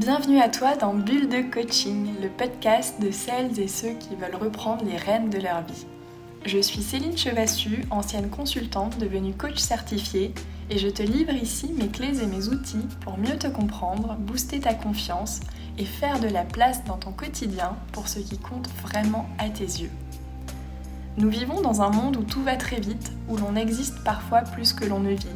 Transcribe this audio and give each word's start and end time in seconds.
Bienvenue 0.00 0.40
à 0.40 0.48
toi 0.48 0.76
dans 0.76 0.94
Bulle 0.94 1.28
de 1.28 1.42
Coaching, 1.42 2.14
le 2.22 2.30
podcast 2.30 2.98
de 3.02 3.10
celles 3.10 3.60
et 3.60 3.68
ceux 3.68 3.92
qui 3.92 4.16
veulent 4.16 4.40
reprendre 4.40 4.82
les 4.82 4.96
rênes 4.96 5.28
de 5.28 5.36
leur 5.36 5.60
vie. 5.60 5.84
Je 6.46 6.58
suis 6.58 6.80
Céline 6.80 7.18
Chevassu, 7.18 7.84
ancienne 7.90 8.30
consultante 8.30 8.96
devenue 8.96 9.34
coach 9.34 9.58
certifiée, 9.58 10.32
et 10.70 10.78
je 10.78 10.88
te 10.88 11.02
livre 11.02 11.34
ici 11.34 11.74
mes 11.76 11.88
clés 11.88 12.22
et 12.22 12.26
mes 12.26 12.48
outils 12.48 12.86
pour 13.02 13.18
mieux 13.18 13.36
te 13.36 13.48
comprendre, 13.48 14.16
booster 14.18 14.60
ta 14.60 14.72
confiance 14.72 15.40
et 15.76 15.84
faire 15.84 16.18
de 16.18 16.28
la 16.28 16.44
place 16.44 16.82
dans 16.86 16.96
ton 16.96 17.12
quotidien 17.12 17.76
pour 17.92 18.08
ce 18.08 18.20
qui 18.20 18.38
compte 18.38 18.70
vraiment 18.80 19.28
à 19.36 19.50
tes 19.50 19.64
yeux. 19.64 19.90
Nous 21.18 21.28
vivons 21.28 21.60
dans 21.60 21.82
un 21.82 21.90
monde 21.90 22.16
où 22.16 22.22
tout 22.22 22.42
va 22.42 22.56
très 22.56 22.80
vite, 22.80 23.12
où 23.28 23.36
l'on 23.36 23.54
existe 23.54 24.02
parfois 24.02 24.40
plus 24.40 24.72
que 24.72 24.86
l'on 24.86 25.00
ne 25.00 25.10
vit 25.10 25.28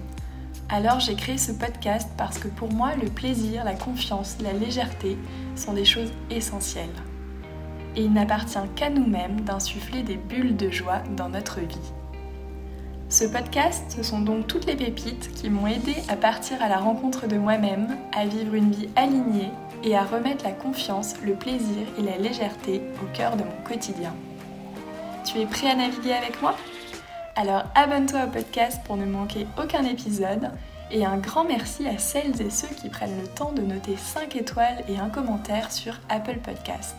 alors 0.75 0.99
j'ai 0.99 1.15
créé 1.15 1.39
ce 1.39 1.53
podcast 1.53 2.11
parce 2.19 2.37
que 2.37 2.49
pour 2.49 2.73
moi, 2.73 2.97
le 3.01 3.09
plaisir, 3.09 3.63
la 3.63 3.75
confiance, 3.75 4.37
la 4.41 4.53
légèreté 4.53 5.17
sont 5.55 5.73
des 5.73 5.85
choses 5.85 6.11
essentielles. 6.31 6.89
Et 7.95 8.03
il 8.03 8.13
n'appartient 8.13 8.59
qu'à 8.75 8.91
nous-mêmes 8.91 9.43
d'insuffler 9.43 10.03
des 10.03 10.17
bulles 10.17 10.57
de 10.57 10.71
joie 10.71 10.99
dans 11.17 11.29
notre 11.29 11.61
vie. 11.61 11.93
Ce 13.09 13.25
podcast, 13.25 13.85
ce 13.97 14.03
sont 14.03 14.21
donc 14.21 14.49
toutes 14.49 14.67
les 14.67 14.75
pépites 14.75 15.33
qui 15.35 15.49
m'ont 15.49 15.69
aidé 15.69 15.95
à 16.09 16.17
partir 16.17 16.61
à 16.61 16.69
la 16.69 16.79
rencontre 16.79 17.29
de 17.29 17.37
moi-même, 17.37 17.97
à 18.13 18.27
vivre 18.27 18.55
une 18.55 18.73
vie 18.73 18.89
alignée 18.97 19.51
et 19.85 19.97
à 19.97 20.03
remettre 20.03 20.45
la 20.45 20.51
confiance, 20.51 21.15
le 21.25 21.35
plaisir 21.35 21.87
et 21.97 22.03
la 22.03 22.19
légèreté 22.19 22.83
au 23.01 23.17
cœur 23.17 23.37
de 23.37 23.45
mon 23.45 23.63
quotidien. 23.65 24.13
Tu 25.25 25.39
es 25.39 25.47
prêt 25.47 25.71
à 25.71 25.77
naviguer 25.77 26.15
avec 26.15 26.43
moi? 26.43 26.57
Alors 27.37 27.65
abonne-toi 27.75 28.25
au 28.25 28.31
podcast 28.31 28.81
pour 28.85 28.97
ne 28.97 29.07
manquer 29.07 29.47
aucun 29.61 29.85
épisode 29.85 30.51
et 30.91 31.05
un 31.05 31.17
grand 31.17 31.45
merci 31.45 31.89
à 31.89 31.99
celles 31.99 32.41
et 32.41 32.51
ceux 32.51 32.69
qui 32.69 32.89
prennent 32.89 33.21
le 33.21 33.27
temps 33.27 33.53
de 33.53 33.63
noter 33.63 33.97
5 33.97 34.37
étoiles 34.37 34.85
et 34.89 34.99
un 34.99 35.09
commentaire 35.09 35.73
sur 35.73 35.99
Apple 36.09 36.39
Podcast. 36.39 36.97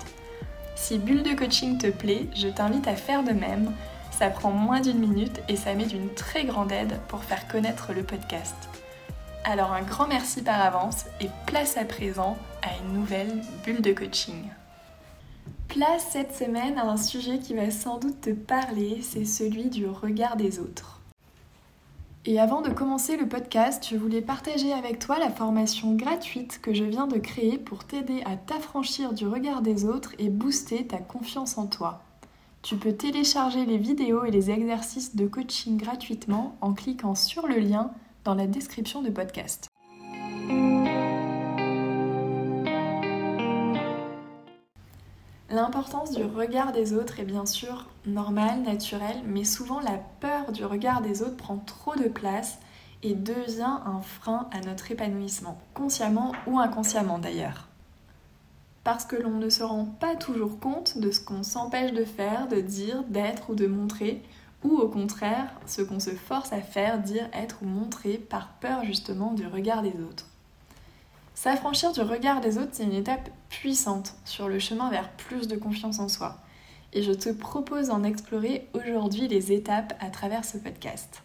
Si 0.76 0.98
Bulle 0.98 1.24
de 1.24 1.34
Coaching 1.34 1.78
te 1.78 1.88
plaît, 1.88 2.28
je 2.36 2.50
t'invite 2.50 2.88
à 2.88 2.96
faire 2.96 3.24
de 3.24 3.32
même. 3.32 3.72
Ça 4.12 4.30
prend 4.30 4.52
moins 4.52 4.82
d'une 4.82 5.00
minute 5.00 5.42
et 5.48 5.56
ça 5.56 5.74
met 5.74 5.86
d'une 5.86 6.14
très 6.14 6.44
grande 6.44 6.72
aide 6.72 7.00
pour 7.08 7.24
faire 7.24 7.48
connaître 7.48 7.94
le 7.94 8.04
podcast. 8.04 8.56
Alors 9.46 9.72
un 9.72 9.84
grand 9.84 10.08
merci 10.08 10.42
par 10.42 10.60
avance 10.60 11.06
et 11.22 11.30
place 11.46 11.78
à 11.78 11.86
présent 11.86 12.38
à 12.62 12.70
une 12.84 12.94
nouvelle 12.94 13.42
Bulle 13.64 13.82
de 13.82 13.94
Coaching. 13.94 14.50
Place 15.76 16.08
cette 16.10 16.34
semaine 16.34 16.78
à 16.78 16.90
un 16.90 16.96
sujet 16.96 17.38
qui 17.40 17.54
va 17.54 17.70
sans 17.70 18.00
doute 18.00 18.22
te 18.22 18.30
parler, 18.30 19.00
c'est 19.02 19.26
celui 19.26 19.66
du 19.66 19.86
regard 19.86 20.38
des 20.38 20.62
autres. 20.62 21.02
Et 22.24 22.40
avant 22.40 22.62
de 22.62 22.70
commencer 22.70 23.18
le 23.18 23.28
podcast, 23.28 23.86
je 23.92 23.98
voulais 23.98 24.22
partager 24.22 24.72
avec 24.72 25.00
toi 25.00 25.20
la 25.20 25.30
formation 25.30 25.94
gratuite 25.94 26.62
que 26.62 26.74
je 26.74 26.86
viens 26.86 27.08
de 27.08 27.18
créer 27.18 27.58
pour 27.58 27.84
t'aider 27.84 28.24
à 28.24 28.38
t'affranchir 28.38 29.12
du 29.12 29.28
regard 29.28 29.62
des 29.62 29.84
autres 29.84 30.14
et 30.18 30.30
booster 30.30 30.88
ta 30.88 31.00
confiance 31.00 31.58
en 31.58 31.68
toi. 31.68 32.02
Tu 32.62 32.78
peux 32.78 32.94
télécharger 32.94 33.66
les 33.66 33.78
vidéos 33.78 34.24
et 34.24 34.32
les 34.32 34.52
exercices 34.52 35.18
de 35.18 35.28
coaching 35.28 35.76
gratuitement 35.76 36.56
en 36.62 36.74
cliquant 36.74 37.16
sur 37.16 37.48
le 37.48 37.60
lien 37.60 37.92
dans 38.24 38.36
la 38.36 38.48
description 38.48 39.02
du 39.02 39.12
podcast. 39.12 39.68
L'importance 45.56 46.12
du 46.12 46.22
regard 46.22 46.74
des 46.74 46.92
autres 46.92 47.22
est 47.22 47.24
bien 47.24 47.46
sûr 47.46 47.86
normale, 48.06 48.62
naturelle, 48.64 49.22
mais 49.26 49.46
souvent 49.46 49.80
la 49.80 49.98
peur 50.20 50.52
du 50.52 50.66
regard 50.66 51.02
des 51.02 51.22
autres 51.22 51.38
prend 51.38 51.60
trop 51.60 51.96
de 51.96 52.10
place 52.10 52.60
et 53.04 53.14
devient 53.14 53.80
un 53.86 54.02
frein 54.02 54.50
à 54.52 54.60
notre 54.60 54.92
épanouissement, 54.92 55.58
consciemment 55.74 56.34
ou 56.46 56.60
inconsciemment 56.60 57.20
d'ailleurs. 57.20 57.70
Parce 58.84 59.06
que 59.06 59.16
l'on 59.16 59.38
ne 59.38 59.48
se 59.48 59.64
rend 59.64 59.86
pas 59.86 60.18
toujours 60.18 60.60
compte 60.60 60.98
de 60.98 61.10
ce 61.10 61.22
qu'on 61.22 61.42
s'empêche 61.44 61.94
de 61.94 62.04
faire, 62.04 62.50
de 62.50 62.60
dire, 62.60 63.06
d'être 63.08 63.52
ou 63.52 63.56
de 63.56 63.68
montrer, 63.68 64.24
ou 64.66 64.76
au 64.76 64.90
contraire, 64.90 65.54
ce 65.66 65.82
qu'on 65.82 66.02
se 66.02 66.10
force 66.10 66.52
à 66.52 66.60
faire, 66.60 67.00
dire, 67.00 67.30
être 67.32 67.60
ou 67.62 67.66
montrer 67.66 68.18
par 68.18 68.50
peur 68.60 68.84
justement 68.84 69.32
du 69.32 69.48
regard 69.48 69.84
des 69.84 70.02
autres. 70.02 70.26
S'affranchir 71.46 71.92
du 71.92 72.02
regard 72.02 72.42
des 72.42 72.58
autres, 72.58 72.72
c'est 72.72 72.86
une 72.86 72.92
étape 72.92 73.30
puissante 73.50 74.16
sur 74.26 74.50
le 74.50 74.58
chemin 74.58 74.90
vers 74.90 75.12
plus 75.12 75.48
de 75.48 75.56
confiance 75.56 76.00
en 76.00 76.08
soi. 76.08 76.38
Et 76.92 77.04
je 77.04 77.12
te 77.12 77.30
propose 77.30 77.90
d'en 77.90 78.02
explorer 78.02 78.68
aujourd'hui 78.74 79.28
les 79.28 79.52
étapes 79.52 79.94
à 80.00 80.10
travers 80.10 80.44
ce 80.44 80.58
podcast. 80.58 81.22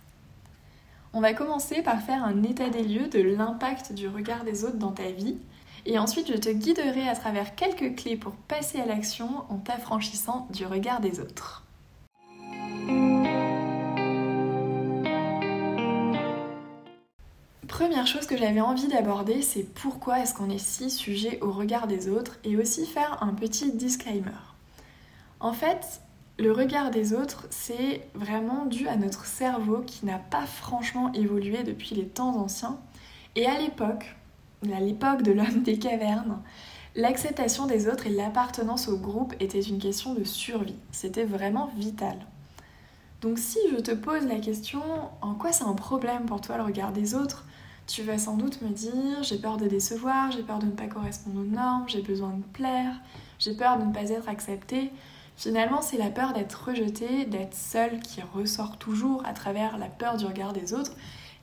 On 1.15 1.23
va 1.23 1.33
commencer 1.33 1.81
par 1.81 2.03
faire 2.03 2.23
un 2.23 2.43
état 2.43 2.69
des 2.69 2.83
lieux 2.83 3.09
de 3.09 3.19
l'impact 3.19 3.95
du 3.95 4.09
regard 4.09 4.45
des 4.45 4.65
autres 4.65 4.77
dans 4.77 4.93
ta 4.93 5.11
vie. 5.11 5.39
Et 5.87 5.99
ensuite, 5.99 6.31
je 6.31 6.37
te 6.37 6.51
guiderai 6.51 7.09
à 7.09 7.17
travers 7.17 7.55
quelques 7.55 7.97
clés 7.97 8.17
pour 8.17 8.33
passer 8.33 8.79
à 8.79 8.85
l'action 8.85 9.45
en 9.49 9.57
t'affranchissant 9.57 10.49
du 10.51 10.67
regard 10.67 11.01
des 11.01 11.21
autres. 11.21 11.65
Première 17.81 18.07
chose 18.07 18.27
que 18.27 18.37
j'avais 18.37 18.61
envie 18.61 18.89
d'aborder, 18.89 19.41
c'est 19.41 19.63
pourquoi 19.63 20.21
est-ce 20.21 20.35
qu'on 20.35 20.51
est 20.51 20.59
si 20.59 20.91
sujet 20.91 21.39
au 21.41 21.51
regard 21.51 21.87
des 21.87 22.11
autres 22.11 22.39
et 22.45 22.59
aussi 22.59 22.85
faire 22.85 23.23
un 23.23 23.33
petit 23.33 23.73
disclaimer. 23.73 24.37
En 25.41 25.55
fait, 25.55 26.03
le 26.39 26.53
regard 26.53 26.91
des 26.91 27.15
autres, 27.15 27.47
c'est 27.49 28.03
vraiment 28.13 28.67
dû 28.67 28.87
à 28.87 28.97
notre 28.97 29.25
cerveau 29.25 29.79
qui 29.87 30.05
n'a 30.05 30.19
pas 30.19 30.45
franchement 30.45 31.11
évolué 31.15 31.63
depuis 31.63 31.95
les 31.95 32.05
temps 32.05 32.37
anciens. 32.37 32.79
Et 33.35 33.47
à 33.47 33.59
l'époque, 33.59 34.15
à 34.71 34.81
l'époque 34.81 35.23
de 35.23 35.33
l'homme 35.33 35.63
des 35.63 35.79
cavernes, 35.79 36.43
l'acceptation 36.97 37.67
des 37.67 37.89
autres 37.89 38.07
et 38.07 38.11
l'appartenance 38.11 38.89
au 38.89 38.99
groupe 38.99 39.33
était 39.41 39.63
une 39.63 39.79
question 39.79 40.13
de 40.13 40.25
survie. 40.25 40.77
C'était 40.93 41.25
vraiment 41.25 41.71
vital. 41.79 42.19
Donc 43.23 43.39
si 43.39 43.59
je 43.73 43.81
te 43.81 43.93
pose 43.93 44.27
la 44.27 44.39
question 44.39 44.83
en 45.23 45.33
quoi 45.33 45.53
c'est 45.53 45.65
un 45.65 45.73
problème 45.73 46.27
pour 46.27 46.43
toi 46.43 46.59
le 46.59 46.65
regard 46.65 46.93
des 46.93 47.15
autres, 47.15 47.47
tu 47.91 48.03
vas 48.03 48.19
sans 48.19 48.37
doute 48.37 48.63
me 48.63 48.69
dire 48.69 49.23
j'ai 49.23 49.39
peur 49.39 49.57
de 49.57 49.67
décevoir, 49.67 50.31
j'ai 50.31 50.43
peur 50.43 50.61
de 50.61 50.67
ne 50.67 50.71
pas 50.71 50.87
correspondre 50.87 51.41
aux 51.41 51.45
normes, 51.45 51.89
j'ai 51.89 52.03
besoin 52.03 52.31
de 52.31 52.43
plaire, 52.53 52.95
j'ai 53.39 53.55
peur 53.55 53.79
de 53.79 53.85
ne 53.85 53.93
pas 53.93 54.11
être 54.11 54.29
acceptée. 54.29 54.91
Finalement, 55.37 55.81
c'est 55.83 55.97
la 55.97 56.11
peur 56.11 56.33
d'être 56.33 56.69
rejetée, 56.69 57.25
d'être 57.25 57.55
seule 57.55 58.01
qui 58.01 58.21
ressort 58.35 58.77
toujours 58.77 59.25
à 59.27 59.33
travers 59.33 59.79
la 59.79 59.87
peur 59.87 60.17
du 60.17 60.27
regard 60.27 60.53
des 60.53 60.75
autres. 60.75 60.93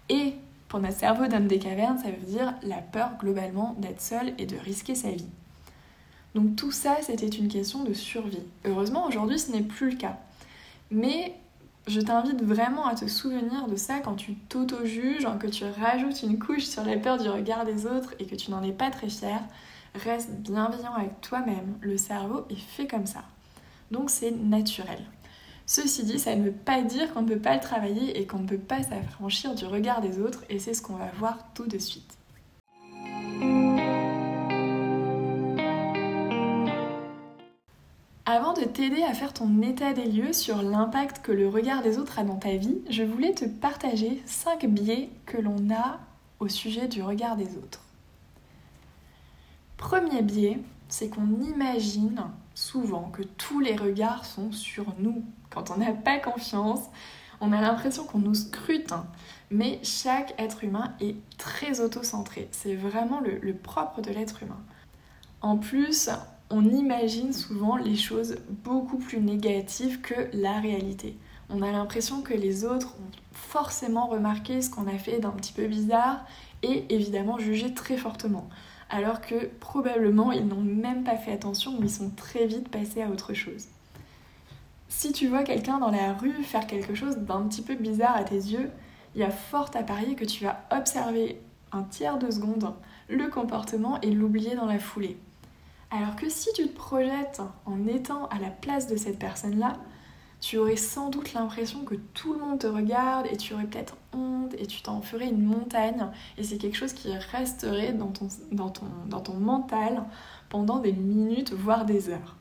Et 0.09 0.35
pour 0.69 0.80
notre 0.80 0.97
cerveau 0.97 1.28
d'homme 1.28 1.47
des 1.47 1.59
cavernes, 1.59 1.97
ça 1.97 2.12
veut 2.12 2.31
dire 2.31 2.53
la 2.64 2.78
peur 2.78 3.12
globalement 3.19 3.75
d'être 3.79 4.02
seule 4.02 4.34
et 4.38 4.46
de 4.46 4.56
risquer 4.56 4.96
sa 4.96 5.09
vie. 5.12 5.28
Donc 6.35 6.56
tout 6.56 6.72
ça, 6.72 6.97
c'était 7.02 7.28
une 7.28 7.47
question 7.47 7.84
de 7.84 7.94
survie. 7.94 8.44
Heureusement, 8.64 9.08
aujourd'hui, 9.08 9.40
ce 9.40 9.52
n'est 9.52 9.64
plus 9.64 9.91
le 9.91 9.97
cas. 9.97 10.18
Mais 10.91 11.34
je 11.87 12.01
t'invite 12.01 12.43
vraiment 12.43 12.85
à 12.85 12.95
te 12.95 13.07
souvenir 13.07 13.67
de 13.67 13.75
ça 13.75 13.99
quand 13.99 14.15
tu 14.15 14.35
t'auto-juges, 14.35 15.27
que 15.39 15.47
tu 15.47 15.63
rajoutes 15.65 16.21
une 16.23 16.37
couche 16.37 16.65
sur 16.65 16.83
la 16.83 16.97
peur 16.97 17.17
du 17.17 17.29
regard 17.29 17.65
des 17.65 17.85
autres 17.85 18.13
et 18.19 18.25
que 18.25 18.35
tu 18.35 18.51
n'en 18.51 18.61
es 18.63 18.73
pas 18.73 18.89
très 18.89 19.09
fier. 19.09 19.39
Reste 19.95 20.31
bienveillant 20.31 20.93
avec 20.93 21.21
toi-même. 21.21 21.77
Le 21.81 21.97
cerveau 21.97 22.45
est 22.49 22.59
fait 22.59 22.87
comme 22.87 23.05
ça. 23.05 23.23
Donc 23.89 24.09
c'est 24.09 24.31
naturel. 24.31 24.99
Ceci 25.65 26.03
dit, 26.03 26.19
ça 26.19 26.35
ne 26.35 26.43
veut 26.43 26.51
pas 26.51 26.81
dire 26.81 27.13
qu'on 27.13 27.21
ne 27.21 27.27
peut 27.27 27.39
pas 27.39 27.55
le 27.55 27.61
travailler 27.61 28.19
et 28.19 28.27
qu'on 28.27 28.39
ne 28.39 28.47
peut 28.47 28.57
pas 28.57 28.83
s'affranchir 28.83 29.55
du 29.55 29.65
regard 29.65 30.01
des 30.01 30.19
autres 30.19 30.43
et 30.49 30.59
c'est 30.59 30.73
ce 30.73 30.81
qu'on 30.81 30.95
va 30.95 31.09
voir 31.17 31.37
tout 31.53 31.67
de 31.67 31.77
suite. 31.77 32.17
Avant 38.29 38.51
de 38.51 38.65
t'aider 38.65 39.03
à 39.03 39.13
faire 39.13 39.31
ton 39.31 39.61
état 39.61 39.93
des 39.93 40.03
lieux 40.03 40.33
sur 40.33 40.61
l'impact 40.61 41.21
que 41.21 41.31
le 41.31 41.47
regard 41.47 41.81
des 41.81 41.97
autres 41.97 42.19
a 42.19 42.25
dans 42.25 42.35
ta 42.35 42.57
vie, 42.57 42.79
je 42.89 43.03
voulais 43.03 43.34
te 43.34 43.46
partager 43.46 44.22
5 44.25 44.66
biais 44.66 45.09
que 45.25 45.37
l'on 45.37 45.73
a 45.73 46.02
au 46.41 46.49
sujet 46.49 46.90
du 46.90 47.02
regard 47.02 47.37
des 47.37 47.55
autres. 47.55 47.79
Premier 49.78 50.23
biais, 50.23 50.59
c'est 50.90 51.07
qu'on 51.07 51.41
imagine 51.41 52.22
souvent 52.53 53.09
que 53.11 53.23
tous 53.23 53.61
les 53.61 53.78
regards 53.78 54.25
sont 54.25 54.52
sur 54.52 54.93
nous. 54.99 55.23
Quand 55.49 55.72
on 55.72 55.78
n'a 55.78 55.93
pas 55.93 56.19
confiance, 56.19 56.81
on 57.40 57.53
a 57.53 57.61
l'impression 57.61 58.03
qu'on 58.03 58.19
nous 58.19 58.35
scrute, 58.35 58.93
mais 59.52 59.79
chaque 59.84 60.35
être 60.37 60.66
humain 60.66 60.93
est 60.99 61.16
très 61.37 61.79
auto-centré. 61.79 62.49
C'est 62.52 62.75
vraiment 62.75 63.22
le 63.22 63.53
propre 63.53 64.02
de 64.02 64.11
l'être 64.11 64.43
humain. 64.43 64.59
En 65.40 65.55
plus, 65.55 66.09
on 66.49 66.64
imagine 66.64 67.34
souvent 67.34 67.76
les 67.76 67.96
choses 67.96 68.38
beaucoup 68.64 68.97
plus 68.97 69.20
négatives 69.20 70.02
que 70.02 70.29
la 70.34 70.59
réalité. 70.59 71.17
On 71.49 71.61
a 71.61 71.72
l'impression 71.72 72.22
que 72.22 72.34
les 72.34 72.66
autres 72.66 72.96
ont 72.96 73.11
forcément 73.32 74.08
remarqué 74.08 74.61
ce 74.61 74.70
qu'on 74.70 74.88
a 74.88 74.97
fait 74.97 75.20
d'un 75.20 75.32
petit 75.32 75.53
peu 75.53 75.67
bizarre 75.67 76.26
et 76.64 76.85
évidemment 76.94 77.38
jugé 77.38 77.73
très 77.73 77.97
fortement. 77.97 78.49
Alors 78.90 79.20
que 79.20 79.47
probablement 79.59 80.32
ils 80.32 80.47
n'ont 80.47 80.61
même 80.61 81.03
pas 81.03 81.17
fait 81.17 81.34
attention 81.34 81.78
ou 81.78 81.84
ils 81.84 81.90
sont 81.90 82.11
très 82.11 82.47
vite 82.47 82.70
passés 82.70 83.02
à 83.02 83.09
autre 83.09 83.34
chose. 83.34 83.66
Si 84.88 85.11
tu 85.11 85.28
vois 85.28 85.43
quelqu'un 85.43 85.79
dans 85.79 85.91
la 85.91 86.14
rue 86.14 86.43
faire 86.43 86.66
quelque 86.66 86.96
chose 86.96 87.17
d'un 87.17 87.41
petit 87.41 87.61
peu 87.61 87.76
bizarre 87.76 88.16
à 88.16 88.23
tes 88.23 88.35
yeux, 88.35 88.72
il 89.16 89.22
y 89.22 89.26
a 89.26 89.32
fort 89.32 89.70
à 89.73 89.84
parier 89.84 90.16
que 90.16 90.26
tu 90.26 90.46
vas 90.46 90.61
observer 90.72 91.41
un 91.73 91.84
tiers 91.84 92.17
de 92.17 92.32
seconde 92.32 92.73
le 93.09 93.28
comportement 93.28 94.00
et 94.02 94.11
l'oublier 94.11 94.55
dans 94.55 94.66
la 94.66 94.79
foulée. 94.79 95.17
Alors 95.89 96.16
que 96.16 96.29
si 96.29 96.51
tu 96.53 96.67
te 96.67 96.75
projettes 96.75 97.41
en 97.66 97.87
étant 97.87 98.28
à 98.28 98.39
la 98.39 98.49
place 98.49 98.87
de 98.87 98.97
cette 98.97 99.19
personne-là, 99.19 99.78
tu 100.39 100.57
aurais 100.57 100.75
sans 100.75 101.09
doute 101.09 101.34
l'impression 101.34 101.84
que 101.84 101.95
tout 101.95 102.34
le 102.34 102.39
monde 102.39 102.59
te 102.59 102.67
regarde 102.67 103.25
et 103.31 103.37
tu 103.37 103.53
aurais 103.53 103.66
peut-être 103.66 103.97
honte 104.13 104.53
et 104.57 104.67
tu 104.67 104.81
t'en 104.81 105.01
ferais 105.01 105.29
une 105.29 105.43
montagne 105.43 106.07
et 106.37 106.43
c'est 106.43 106.57
quelque 106.57 106.78
chose 106.78 106.93
qui 106.93 107.11
resterait 107.11 107.93
dans 107.93 108.11
ton, 108.11 108.28
dans, 108.51 108.69
ton, 108.69 108.85
dans 109.07 109.22
ton 109.22 109.34
mental 109.34 110.03
pendant 110.49 110.79
des 110.79 110.93
minutes, 110.93 111.53
voire 111.53 111.85
des 111.85 112.09
heures. 112.09 112.35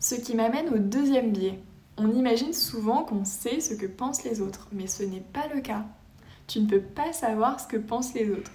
Ce 0.00 0.14
qui 0.14 0.34
m'amène 0.34 0.72
au 0.72 0.78
deuxième 0.78 1.32
biais. 1.32 1.60
On 1.96 2.12
imagine 2.12 2.52
souvent 2.52 3.02
qu'on 3.02 3.24
sait 3.24 3.60
ce 3.60 3.74
que 3.74 3.86
pensent 3.86 4.22
les 4.22 4.40
autres, 4.40 4.68
mais 4.70 4.86
ce 4.86 5.02
n'est 5.02 5.20
pas 5.20 5.48
le 5.52 5.60
cas. 5.60 5.84
Tu 6.46 6.60
ne 6.60 6.66
peux 6.66 6.80
pas 6.80 7.12
savoir 7.12 7.58
ce 7.58 7.66
que 7.66 7.76
pensent 7.76 8.14
les 8.14 8.30
autres. 8.30 8.52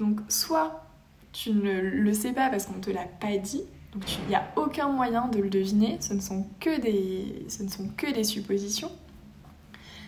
Donc 0.00 0.20
soit 0.28 0.84
tu 1.32 1.52
ne 1.52 1.80
le 1.80 2.12
sais 2.12 2.32
pas 2.32 2.50
parce 2.50 2.66
qu'on 2.66 2.76
ne 2.76 2.82
te 2.82 2.90
l'a 2.90 3.06
pas 3.06 3.36
dit, 3.38 3.62
donc 3.92 4.04
il 4.18 4.28
n'y 4.28 4.34
a 4.34 4.50
aucun 4.56 4.88
moyen 4.88 5.28
de 5.28 5.38
le 5.38 5.50
deviner, 5.50 5.98
ce 6.00 6.14
ne 6.14 6.20
sont 6.20 6.46
que 6.60 6.80
des, 6.80 8.24
suppositions. 8.24 8.90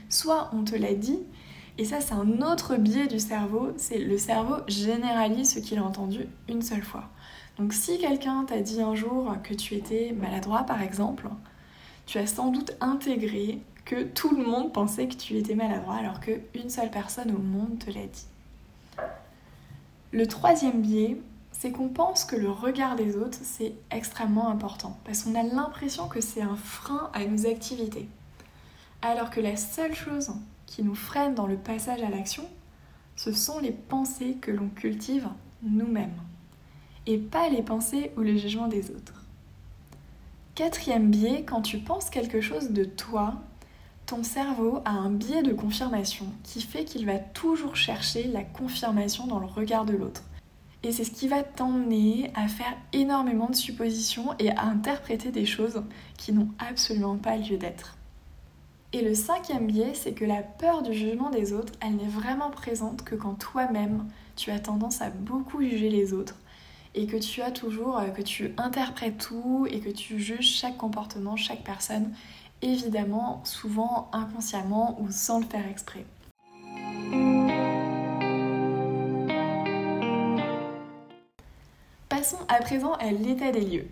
Soit 0.08 0.50
on 0.52 0.64
te 0.64 0.74
l'a 0.74 0.94
dit, 0.94 1.18
et 1.76 1.84
ça 1.84 2.00
c'est 2.00 2.14
un 2.14 2.40
autre 2.40 2.76
biais 2.76 3.06
du 3.06 3.18
cerveau, 3.18 3.72
c'est 3.76 3.98
le 3.98 4.16
cerveau 4.16 4.56
généralise 4.68 5.54
ce 5.54 5.58
qu'il 5.58 5.78
a 5.78 5.84
entendu 5.84 6.26
une 6.48 6.62
seule 6.62 6.84
fois. 6.84 7.10
Donc 7.58 7.72
si 7.72 7.98
quelqu'un 7.98 8.44
t'a 8.44 8.60
dit 8.60 8.80
un 8.80 8.94
jour 8.94 9.34
que 9.42 9.54
tu 9.54 9.74
étais 9.74 10.12
maladroit 10.12 10.64
par 10.64 10.82
exemple, 10.82 11.28
tu 12.06 12.18
as 12.18 12.26
sans 12.26 12.50
doute 12.50 12.76
intégré 12.80 13.60
que 13.84 14.02
tout 14.02 14.34
le 14.34 14.44
monde 14.44 14.72
pensait 14.72 15.08
que 15.08 15.14
tu 15.14 15.36
étais 15.36 15.54
maladroit 15.54 15.96
alors 15.96 16.20
qu'une 16.20 16.70
seule 16.70 16.90
personne 16.90 17.30
au 17.32 17.38
monde 17.38 17.78
te 17.78 17.90
l'a 17.90 18.06
dit. 18.06 18.26
Le 20.14 20.28
troisième 20.28 20.80
biais, 20.80 21.16
c'est 21.50 21.72
qu'on 21.72 21.88
pense 21.88 22.24
que 22.24 22.36
le 22.36 22.48
regard 22.48 22.94
des 22.94 23.16
autres, 23.16 23.40
c'est 23.42 23.74
extrêmement 23.90 24.48
important, 24.48 24.96
parce 25.04 25.24
qu'on 25.24 25.34
a 25.34 25.42
l'impression 25.42 26.06
que 26.06 26.20
c'est 26.20 26.40
un 26.40 26.54
frein 26.54 27.10
à 27.12 27.24
nos 27.24 27.46
activités. 27.48 28.08
Alors 29.02 29.28
que 29.30 29.40
la 29.40 29.56
seule 29.56 29.92
chose 29.92 30.30
qui 30.66 30.84
nous 30.84 30.94
freine 30.94 31.34
dans 31.34 31.48
le 31.48 31.56
passage 31.56 32.00
à 32.00 32.10
l'action, 32.10 32.44
ce 33.16 33.32
sont 33.32 33.58
les 33.58 33.72
pensées 33.72 34.36
que 34.40 34.52
l'on 34.52 34.68
cultive 34.68 35.28
nous-mêmes, 35.64 36.14
et 37.08 37.18
pas 37.18 37.48
les 37.48 37.62
pensées 37.62 38.12
ou 38.16 38.20
le 38.20 38.36
jugement 38.36 38.68
des 38.68 38.92
autres. 38.92 39.24
Quatrième 40.54 41.10
biais, 41.10 41.42
quand 41.44 41.62
tu 41.62 41.78
penses 41.78 42.08
quelque 42.08 42.40
chose 42.40 42.70
de 42.70 42.84
toi, 42.84 43.34
ton 44.06 44.22
cerveau 44.22 44.80
a 44.84 44.90
un 44.90 45.10
biais 45.10 45.42
de 45.42 45.52
confirmation 45.52 46.26
qui 46.42 46.60
fait 46.60 46.84
qu'il 46.84 47.06
va 47.06 47.18
toujours 47.18 47.76
chercher 47.76 48.24
la 48.24 48.42
confirmation 48.42 49.26
dans 49.26 49.38
le 49.38 49.46
regard 49.46 49.84
de 49.84 49.94
l'autre. 49.94 50.22
Et 50.82 50.92
c'est 50.92 51.04
ce 51.04 51.10
qui 51.10 51.28
va 51.28 51.42
t'emmener 51.42 52.30
à 52.34 52.46
faire 52.46 52.76
énormément 52.92 53.48
de 53.48 53.56
suppositions 53.56 54.34
et 54.38 54.50
à 54.50 54.64
interpréter 54.64 55.30
des 55.30 55.46
choses 55.46 55.82
qui 56.18 56.32
n'ont 56.32 56.50
absolument 56.58 57.16
pas 57.16 57.36
lieu 57.38 57.56
d'être. 57.56 57.96
Et 58.92 59.00
le 59.00 59.14
cinquième 59.14 59.66
biais, 59.66 59.94
c'est 59.94 60.12
que 60.12 60.26
la 60.26 60.42
peur 60.42 60.82
du 60.82 60.92
jugement 60.92 61.30
des 61.30 61.52
autres, 61.52 61.72
elle 61.80 61.96
n'est 61.96 62.04
vraiment 62.04 62.50
présente 62.50 63.02
que 63.02 63.14
quand 63.14 63.34
toi-même, 63.34 64.06
tu 64.36 64.50
as 64.50 64.60
tendance 64.60 65.00
à 65.00 65.08
beaucoup 65.08 65.62
juger 65.62 65.88
les 65.88 66.12
autres 66.12 66.36
et 66.94 67.06
que 67.06 67.16
tu 67.16 67.42
as 67.42 67.50
toujours, 67.50 67.98
euh, 67.98 68.08
que 68.10 68.22
tu 68.22 68.52
interprètes 68.56 69.18
tout 69.18 69.66
et 69.68 69.80
que 69.80 69.90
tu 69.90 70.20
juges 70.20 70.46
chaque 70.46 70.76
comportement, 70.76 71.34
chaque 71.34 71.64
personne, 71.64 72.12
évidemment, 72.64 73.42
souvent 73.44 74.08
inconsciemment 74.12 74.98
ou 75.00 75.10
sans 75.10 75.38
le 75.38 75.46
faire 75.46 75.68
exprès. 75.68 76.04
Passons 82.08 82.38
à 82.48 82.58
présent 82.60 82.94
à 82.94 83.10
l'état 83.12 83.52
des 83.52 83.60
lieux. 83.60 83.86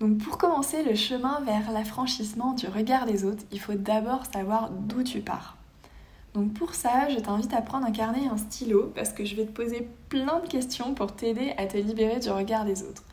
Donc 0.00 0.18
pour 0.18 0.38
commencer 0.38 0.82
le 0.82 0.94
chemin 0.94 1.40
vers 1.42 1.70
l'affranchissement 1.72 2.54
du 2.54 2.66
regard 2.66 3.06
des 3.06 3.24
autres, 3.24 3.44
il 3.52 3.60
faut 3.60 3.74
d'abord 3.74 4.24
savoir 4.32 4.70
d'où 4.70 5.02
tu 5.02 5.20
pars. 5.20 5.56
Donc 6.34 6.54
pour 6.54 6.74
ça, 6.74 7.08
je 7.10 7.18
t'invite 7.18 7.52
à 7.52 7.60
prendre 7.60 7.86
un 7.86 7.92
carnet 7.92 8.24
et 8.24 8.28
un 8.28 8.36
stylo 8.36 8.92
parce 8.94 9.12
que 9.12 9.24
je 9.24 9.36
vais 9.36 9.44
te 9.44 9.52
poser 9.52 9.88
plein 10.08 10.40
de 10.40 10.48
questions 10.48 10.94
pour 10.94 11.14
t'aider 11.14 11.52
à 11.58 11.66
te 11.66 11.76
libérer 11.76 12.18
du 12.18 12.30
regard 12.30 12.64
des 12.64 12.82
autres. 12.82 13.04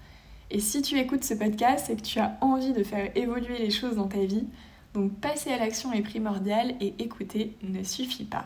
Et 0.49 0.59
si 0.59 0.81
tu 0.81 0.97
écoutes 0.97 1.25
ce 1.25 1.33
podcast, 1.33 1.85
c'est 1.87 1.97
que 1.97 2.05
tu 2.05 2.19
as 2.19 2.37
envie 2.41 2.71
de 2.71 2.83
faire 2.83 3.11
évoluer 3.15 3.57
les 3.57 3.69
choses 3.69 3.97
dans 3.97 4.07
ta 4.07 4.23
vie. 4.23 4.47
Donc 4.93 5.19
passer 5.19 5.51
à 5.51 5.57
l'action 5.57 5.93
est 5.93 6.01
primordial 6.01 6.75
et 6.79 6.95
écouter 6.99 7.55
ne 7.61 7.83
suffit 7.83 8.25
pas. 8.25 8.45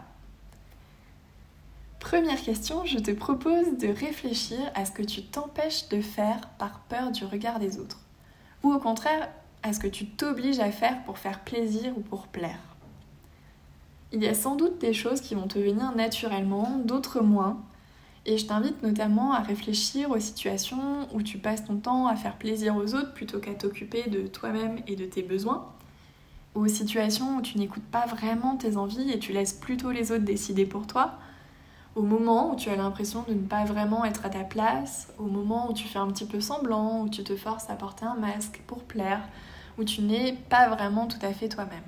Première 2.00 2.42
question, 2.42 2.84
je 2.86 2.98
te 2.98 3.12
propose 3.12 3.78
de 3.78 3.88
réfléchir 3.88 4.60
à 4.74 4.86
ce 4.86 4.92
que 4.92 5.04
tu 5.04 5.24
t'empêches 5.24 5.88
de 5.90 6.02
faire 6.02 6.50
par 6.58 6.80
peur 6.82 7.12
du 7.12 7.24
regard 7.24 7.60
des 7.60 7.80
autres. 7.80 8.00
Ou 8.64 8.74
au 8.74 8.80
contraire, 8.80 9.30
à 9.64 9.72
ce 9.72 9.80
que 9.80 9.88
tu 9.88 10.08
t'obliges 10.08 10.60
à 10.60 10.72
faire 10.72 11.04
pour 11.04 11.20
faire 11.20 11.42
plaisir 11.42 11.96
ou 11.98 12.02
pour 12.02 12.28
plaire. 12.28 12.60
Il 14.12 14.22
y 14.22 14.28
a 14.28 14.34
sans 14.34 14.56
doute 14.56 14.80
des 14.80 14.94
choses 14.94 15.22
qui 15.22 15.36
vont 15.36 15.48
te 15.48 15.60
venir 15.60 15.96
naturellement, 15.96 16.82
d'autres 16.84 17.22
moins. 17.22 17.62
Et 18.26 18.38
je 18.38 18.46
t'invite 18.46 18.84
notamment 18.84 19.34
à 19.34 19.40
réfléchir 19.40 20.12
aux 20.12 20.20
situations 20.20 21.08
où 21.14 21.22
tu 21.22 21.38
passes 21.38 21.66
ton 21.66 21.78
temps 21.78 22.08
à 22.08 22.16
faire 22.16 22.38
plaisir 22.38 22.76
aux 22.76 22.94
autres 22.94 23.14
plutôt 23.14 23.40
qu'à 23.40 23.54
t'occuper 23.54 24.10
de 24.10 24.28
toi-même 24.28 24.80
et 24.88 24.96
de 24.96 25.06
tes 25.06 25.24
besoins. 25.24 25.72
Aux 26.54 26.68
situations 26.68 27.38
où 27.38 27.42
tu 27.42 27.58
n'écoutes 27.58 27.84
pas 27.84 28.06
vraiment 28.06 28.58
tes 28.58 28.78
envies 28.78 29.12
et 29.12 29.20
tu 29.20 29.32
laisses 29.32 29.54
plutôt 29.54 29.92
les 29.92 30.12
autres 30.12 30.26
décider 30.26 30.66
pour 30.66 30.88
toi 30.88 31.18
au 31.96 32.02
moment 32.04 32.54
où 32.54 32.56
tu 32.56 32.70
as 32.70 32.76
l'impression 32.76 33.24
de 33.28 33.34
ne 33.34 33.46
pas 33.46 33.66
vraiment 33.66 34.06
être 34.06 34.26
à 34.26 34.30
ta 34.30 34.44
place, 34.44 35.10
au 35.18 35.26
moment 35.26 35.70
où 35.70 35.74
tu 35.74 35.88
fais 35.88 36.00
un 36.00 36.08
petit 36.08 36.26
peu 36.26 36.40
semblant, 36.40 37.02
où 37.02 37.10
tu 37.10 37.24
te 37.24 37.36
forces 37.36 37.70
à 37.70 37.76
porter 37.76 38.06
un 38.06 38.16
masque 38.16 38.62
pour 38.66 38.84
plaire, 38.84 39.22
où 39.78 39.84
tu 39.84 40.02
n'es 40.02 40.38
pas 40.50 40.70
vraiment 40.70 41.08
tout 41.08 41.20
à 41.22 41.34
fait 41.34 41.50
toi-même. 41.50 41.84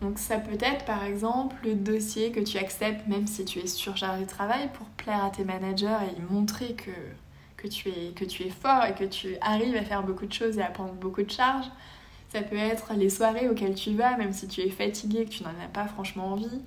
Donc 0.00 0.18
ça 0.18 0.38
peut 0.38 0.56
être 0.60 0.86
par 0.86 1.04
exemple 1.04 1.56
le 1.62 1.74
dossier 1.74 2.32
que 2.32 2.40
tu 2.40 2.56
acceptes 2.56 3.06
même 3.06 3.26
si 3.26 3.44
tu 3.44 3.58
es 3.58 3.66
surchargé 3.66 4.24
de 4.24 4.28
travail 4.28 4.70
pour 4.72 4.86
plaire 4.86 5.22
à 5.22 5.30
tes 5.30 5.44
managers 5.44 5.98
et 6.16 6.32
montrer 6.32 6.74
que, 6.74 7.68
tu 7.68 7.90
es 7.90 8.50
fort 8.50 8.84
et 8.86 8.94
que 8.94 9.04
tu 9.04 9.36
arrives 9.42 9.76
à 9.76 9.82
faire 9.82 10.02
beaucoup 10.02 10.24
de 10.24 10.32
choses 10.32 10.56
et 10.56 10.62
à 10.62 10.70
prendre 10.70 10.94
beaucoup 10.94 11.22
de 11.22 11.30
charges. 11.30 11.70
Ça 12.32 12.42
peut 12.42 12.56
être 12.56 12.94
les 12.94 13.10
soirées 13.10 13.48
auxquelles 13.48 13.74
tu 13.74 13.94
vas 13.94 14.16
même 14.16 14.32
si 14.32 14.46
tu 14.46 14.60
es 14.60 14.70
fatigué 14.70 15.24
que 15.24 15.30
tu 15.30 15.42
n'en 15.42 15.50
as 15.50 15.68
pas 15.72 15.86
franchement 15.86 16.32
envie. 16.32 16.60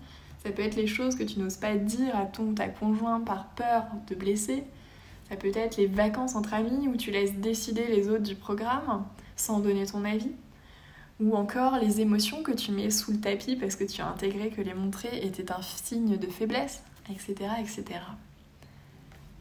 Ça 0.43 0.51
peut 0.51 0.61
être 0.61 0.75
les 0.75 0.87
choses 0.87 1.15
que 1.15 1.23
tu 1.23 1.39
n'oses 1.39 1.55
pas 1.55 1.75
dire 1.75 2.15
à 2.15 2.25
ton 2.25 2.53
ta 2.53 2.67
conjoint 2.67 3.21
par 3.21 3.47
peur 3.51 3.85
de 4.07 4.15
blesser. 4.15 4.63
Ça 5.29 5.37
peut 5.37 5.51
être 5.55 5.77
les 5.77 5.87
vacances 5.87 6.35
entre 6.35 6.53
amis 6.53 6.89
où 6.89 6.97
tu 6.97 7.11
laisses 7.11 7.33
décider 7.35 7.87
les 7.87 8.09
autres 8.09 8.23
du 8.23 8.35
programme 8.35 9.05
sans 9.37 9.59
donner 9.59 9.85
ton 9.85 10.03
avis. 10.03 10.31
Ou 11.21 11.35
encore 11.35 11.77
les 11.77 12.01
émotions 12.01 12.43
que 12.43 12.51
tu 12.51 12.71
mets 12.73 12.91
sous 12.91 13.11
le 13.13 13.19
tapis 13.21 13.55
parce 13.55 13.77
que 13.77 13.85
tu 13.85 14.01
as 14.01 14.07
intégré 14.07 14.49
que 14.49 14.61
les 14.61 14.73
montrer 14.73 15.25
était 15.25 15.49
un 15.51 15.61
signe 15.61 16.17
de 16.17 16.27
faiblesse, 16.27 16.83
etc. 17.09 17.35
etc. 17.61 17.85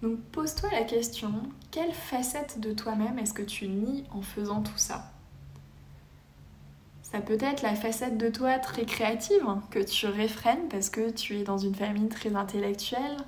Donc 0.02 0.20
pose-toi 0.30 0.70
la 0.70 0.85
question, 0.85 1.32
quelle 1.73 1.92
facette 1.92 2.61
de 2.61 2.73
toi-même 2.73 3.18
est-ce 3.18 3.35
que 3.35 3.42
tu 3.42 3.66
nies 3.66 4.04
en 4.12 4.23
faisant 4.23 4.61
tout 4.61 4.76
ça? 4.78 5.12
Ça 7.12 7.21
peut 7.21 7.37
être 7.42 7.61
la 7.61 7.75
facette 7.75 8.16
de 8.16 8.31
toi 8.31 8.59
très 8.59 8.87
créative 8.87 9.45
que 9.71 9.81
tu 9.81 10.07
réfrènes 10.07 10.66
parce 10.71 10.88
que 10.88 11.11
tu 11.11 11.38
es 11.38 11.42
dans 11.42 11.59
une 11.59 11.75
famille 11.75 12.09
très 12.09 12.35
intellectuelle. 12.35 13.19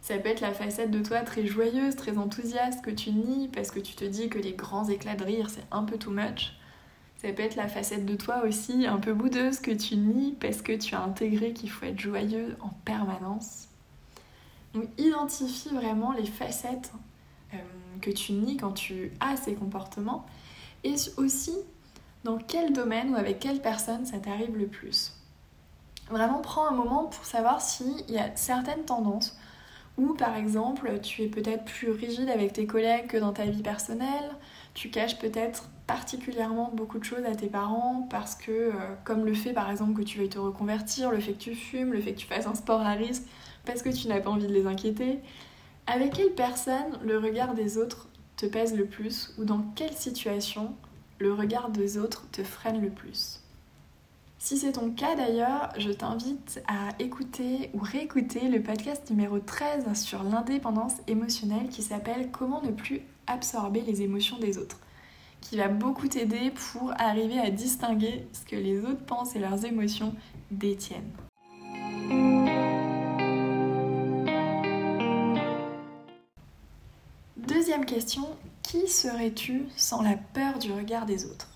Ça 0.00 0.18
peut 0.18 0.28
être 0.28 0.40
la 0.40 0.52
facette 0.52 0.90
de 0.90 1.00
toi 1.00 1.20
très 1.20 1.46
joyeuse, 1.46 1.94
très 1.94 2.18
enthousiaste 2.18 2.84
que 2.84 2.90
tu 2.90 3.12
nies 3.12 3.48
parce 3.48 3.70
que 3.70 3.78
tu 3.78 3.94
te 3.94 4.04
dis 4.04 4.28
que 4.28 4.40
les 4.40 4.54
grands 4.54 4.88
éclats 4.88 5.14
de 5.14 5.22
rire 5.22 5.50
c'est 5.50 5.64
un 5.70 5.84
peu 5.84 5.96
too 5.98 6.10
much. 6.10 6.54
Ça 7.22 7.32
peut 7.32 7.44
être 7.44 7.54
la 7.54 7.68
facette 7.68 8.04
de 8.04 8.16
toi 8.16 8.42
aussi 8.44 8.86
un 8.86 8.98
peu 8.98 9.12
boudeuse 9.12 9.60
que 9.60 9.70
tu 9.70 9.94
nies 9.94 10.36
parce 10.40 10.60
que 10.60 10.72
tu 10.72 10.96
as 10.96 11.00
intégré 11.00 11.52
qu'il 11.52 11.70
faut 11.70 11.86
être 11.86 12.00
joyeux 12.00 12.56
en 12.60 12.70
permanence. 12.84 13.68
Donc 14.74 14.86
identifie 14.98 15.70
vraiment 15.70 16.10
les 16.10 16.26
facettes 16.26 16.92
euh, 17.54 17.58
que 18.00 18.10
tu 18.10 18.32
nies 18.32 18.56
quand 18.56 18.72
tu 18.72 19.12
as 19.20 19.36
ces 19.36 19.54
comportements 19.54 20.26
et 20.82 20.96
aussi 21.16 21.54
dans 22.24 22.38
quel 22.38 22.72
domaine 22.72 23.10
ou 23.10 23.16
avec 23.16 23.38
quelle 23.40 23.60
personne 23.60 24.04
ça 24.04 24.18
t'arrive 24.18 24.56
le 24.56 24.66
plus? 24.66 25.14
Vraiment, 26.10 26.40
prends 26.40 26.66
un 26.66 26.72
moment 26.72 27.04
pour 27.04 27.24
savoir 27.24 27.60
s'il 27.60 28.10
y 28.10 28.18
a 28.18 28.34
certaines 28.34 28.84
tendances 28.84 29.36
ou 29.98 30.14
par 30.14 30.36
exemple 30.36 31.00
tu 31.00 31.24
es 31.24 31.26
peut-être 31.26 31.64
plus 31.64 31.90
rigide 31.90 32.30
avec 32.30 32.52
tes 32.52 32.66
collègues 32.66 33.08
que 33.08 33.16
dans 33.16 33.32
ta 33.32 33.44
vie 33.44 33.62
personnelle, 33.62 34.30
tu 34.74 34.90
caches 34.90 35.18
peut-être 35.18 35.64
particulièrement 35.86 36.70
beaucoup 36.72 36.98
de 36.98 37.04
choses 37.04 37.24
à 37.24 37.34
tes 37.34 37.48
parents 37.48 38.06
parce 38.08 38.34
que, 38.34 38.52
euh, 38.52 38.72
comme 39.04 39.26
le 39.26 39.34
fait 39.34 39.52
par 39.52 39.70
exemple 39.70 39.94
que 39.94 40.06
tu 40.06 40.18
veuilles 40.18 40.28
te 40.28 40.38
reconvertir, 40.38 41.10
le 41.10 41.18
fait 41.18 41.32
que 41.32 41.38
tu 41.38 41.54
fumes, 41.54 41.92
le 41.92 42.00
fait 42.00 42.12
que 42.12 42.20
tu 42.20 42.26
fasses 42.26 42.46
un 42.46 42.54
sport 42.54 42.80
à 42.80 42.92
risque 42.92 43.24
parce 43.64 43.82
que 43.82 43.90
tu 43.90 44.08
n'as 44.08 44.20
pas 44.20 44.30
envie 44.30 44.46
de 44.46 44.52
les 44.52 44.66
inquiéter, 44.66 45.20
avec 45.86 46.14
quelle 46.14 46.32
personne 46.32 46.98
le 47.02 47.18
regard 47.18 47.54
des 47.54 47.76
autres 47.76 48.08
te 48.36 48.46
pèse 48.46 48.76
le 48.76 48.86
plus 48.86 49.34
ou 49.38 49.44
dans 49.44 49.62
quelle 49.74 49.92
situation 49.92 50.74
le 51.18 51.32
regard 51.32 51.70
des 51.70 51.98
autres 51.98 52.28
te 52.30 52.42
freine 52.42 52.80
le 52.80 52.90
plus. 52.90 53.40
Si 54.40 54.56
c'est 54.56 54.72
ton 54.72 54.90
cas 54.90 55.16
d'ailleurs, 55.16 55.70
je 55.78 55.90
t'invite 55.90 56.62
à 56.68 56.90
écouter 57.00 57.70
ou 57.74 57.80
réécouter 57.80 58.48
le 58.48 58.62
podcast 58.62 59.10
numéro 59.10 59.40
13 59.40 60.00
sur 60.00 60.22
l'indépendance 60.22 60.94
émotionnelle 61.08 61.68
qui 61.68 61.82
s'appelle 61.82 62.30
Comment 62.30 62.62
ne 62.62 62.70
plus 62.70 63.00
absorber 63.26 63.80
les 63.80 64.02
émotions 64.02 64.38
des 64.38 64.56
autres, 64.58 64.78
qui 65.40 65.56
va 65.56 65.66
beaucoup 65.66 66.06
t'aider 66.06 66.52
pour 66.52 66.92
arriver 66.98 67.40
à 67.40 67.50
distinguer 67.50 68.26
ce 68.32 68.48
que 68.48 68.56
les 68.56 68.80
autres 68.80 69.04
pensent 69.04 69.34
et 69.34 69.40
leurs 69.40 69.64
émotions 69.64 70.14
détiennent. 70.52 71.10
Deuxième 77.36 77.86
question, 77.86 78.24
qui 78.68 78.86
serais-tu 78.86 79.66
sans 79.78 80.02
la 80.02 80.18
peur 80.34 80.58
du 80.58 80.70
regard 80.70 81.06
des 81.06 81.24
autres? 81.24 81.48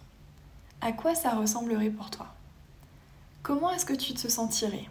À 0.81 0.93
quoi 0.93 1.15
ça 1.15 1.35
ressemblerait 1.35 1.91
pour 1.91 2.09
toi? 2.09 2.27
Comment 3.43 3.71
est-ce 3.71 3.85
que 3.85 3.93
tu 3.93 4.15
te 4.15 4.29
sentirais? 4.29 4.89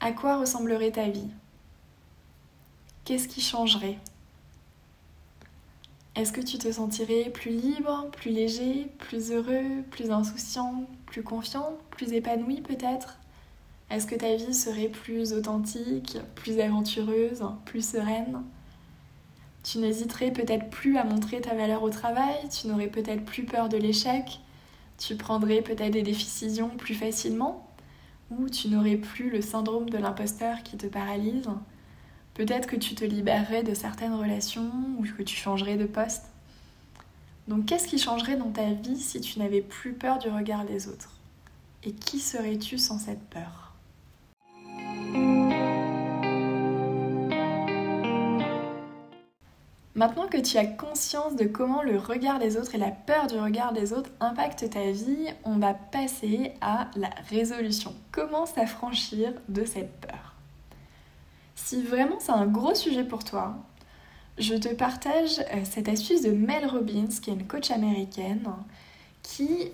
À 0.00 0.12
quoi 0.12 0.38
ressemblerait 0.38 0.92
ta 0.92 1.10
vie? 1.10 1.28
Qu'est-ce 3.04 3.28
qui 3.28 3.42
changerait? 3.42 3.98
Est-ce 6.14 6.32
que 6.32 6.40
tu 6.40 6.56
te 6.56 6.72
sentirais 6.72 7.28
plus 7.28 7.50
libre, 7.50 8.08
plus 8.12 8.30
léger, 8.30 8.90
plus 9.00 9.32
heureux, 9.32 9.82
plus 9.90 10.10
insouciant, 10.10 10.86
plus 11.04 11.22
confiant, 11.22 11.76
plus 11.90 12.14
épanoui 12.14 12.62
peut-être? 12.62 13.18
Est-ce 13.90 14.06
que 14.06 14.14
ta 14.14 14.34
vie 14.34 14.54
serait 14.54 14.88
plus 14.88 15.34
authentique, 15.34 16.16
plus 16.36 16.58
aventureuse, 16.58 17.44
plus 17.66 17.86
sereine? 17.86 18.42
Tu 19.62 19.78
n'hésiterais 19.78 20.32
peut-être 20.32 20.70
plus 20.70 20.96
à 20.96 21.04
montrer 21.04 21.40
ta 21.40 21.54
valeur 21.54 21.82
au 21.82 21.90
travail, 21.90 22.36
tu 22.48 22.66
n'aurais 22.66 22.88
peut-être 22.88 23.24
plus 23.24 23.44
peur 23.44 23.68
de 23.68 23.76
l'échec, 23.76 24.40
tu 24.98 25.16
prendrais 25.16 25.62
peut-être 25.62 25.92
des 25.92 26.02
décisions 26.02 26.68
plus 26.68 26.94
facilement 26.94 27.66
ou 28.30 28.48
tu 28.48 28.68
n'aurais 28.68 28.96
plus 28.96 29.30
le 29.30 29.42
syndrome 29.42 29.90
de 29.90 29.98
l'imposteur 29.98 30.62
qui 30.62 30.76
te 30.76 30.86
paralyse. 30.86 31.48
Peut-être 32.34 32.66
que 32.66 32.76
tu 32.76 32.94
te 32.94 33.04
libérerais 33.04 33.62
de 33.62 33.74
certaines 33.74 34.14
relations 34.14 34.70
ou 34.98 35.04
que 35.04 35.22
tu 35.22 35.36
changerais 35.36 35.76
de 35.76 35.86
poste. 35.86 36.26
Donc 37.48 37.66
qu'est-ce 37.66 37.88
qui 37.88 37.98
changerait 37.98 38.36
dans 38.36 38.50
ta 38.50 38.72
vie 38.72 39.00
si 39.00 39.20
tu 39.20 39.38
n'avais 39.40 39.60
plus 39.60 39.92
peur 39.92 40.18
du 40.18 40.28
regard 40.28 40.64
des 40.64 40.88
autres? 40.88 41.10
Et 41.82 41.92
qui 41.92 42.20
serais-tu 42.20 42.78
sans 42.78 42.98
cette 42.98 43.28
peur? 43.28 43.69
Maintenant 50.00 50.28
que 50.28 50.38
tu 50.38 50.56
as 50.56 50.64
conscience 50.64 51.36
de 51.36 51.44
comment 51.44 51.82
le 51.82 51.98
regard 51.98 52.38
des 52.38 52.56
autres 52.56 52.74
et 52.74 52.78
la 52.78 52.90
peur 52.90 53.26
du 53.26 53.38
regard 53.38 53.74
des 53.74 53.92
autres 53.92 54.08
impactent 54.20 54.70
ta 54.70 54.92
vie, 54.92 55.26
on 55.44 55.58
va 55.58 55.74
passer 55.74 56.54
à 56.62 56.88
la 56.96 57.10
résolution. 57.28 57.94
Comment 58.10 58.46
s'affranchir 58.46 59.34
de 59.50 59.62
cette 59.66 60.00
peur? 60.00 60.36
Si 61.54 61.82
vraiment 61.82 62.16
c'est 62.18 62.32
un 62.32 62.46
gros 62.46 62.74
sujet 62.74 63.04
pour 63.04 63.24
toi, 63.24 63.56
je 64.38 64.54
te 64.54 64.72
partage 64.72 65.40
euh, 65.52 65.64
cette 65.64 65.90
astuce 65.90 66.22
de 66.22 66.30
Mel 66.30 66.66
Robbins, 66.66 67.08
qui 67.20 67.28
est 67.28 67.34
une 67.34 67.46
coach 67.46 67.70
américaine, 67.70 68.48
qui 69.22 69.70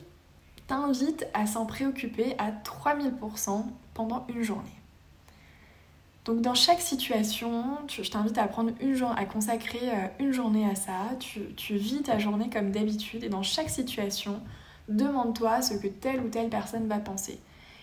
t'invite 0.66 1.24
à 1.34 1.46
s'en 1.46 1.66
préoccuper 1.66 2.34
à 2.38 2.50
3000% 2.50 3.62
pendant 3.94 4.26
une 4.28 4.42
journée. 4.42 4.80
Donc 6.26 6.40
dans 6.40 6.54
chaque 6.54 6.80
situation, 6.80 7.78
je 7.88 8.10
t'invite 8.10 8.36
à 8.36 8.48
prendre 8.48 8.72
une 8.80 9.00
à 9.16 9.24
consacrer 9.24 9.78
euh, 9.84 10.08
une 10.18 10.32
journée 10.32 10.68
à 10.68 10.74
ça. 10.74 11.10
Tu, 11.20 11.76
vis 11.76 12.02
ta 12.02 12.18
journée 12.18 12.50
comme 12.50 12.72
d'habitude 12.72 13.22
et 13.22 13.28
dans 13.28 13.44
chaque 13.44 13.70
situation, 13.70 14.42
demande-toi 14.88 15.62
ce 15.62 15.74
que 15.74 15.86
telle 15.86 16.20
ou 16.20 16.28
telle 16.28 16.48
personne 16.48 16.88
va 16.88 16.98
penser. 16.98 17.38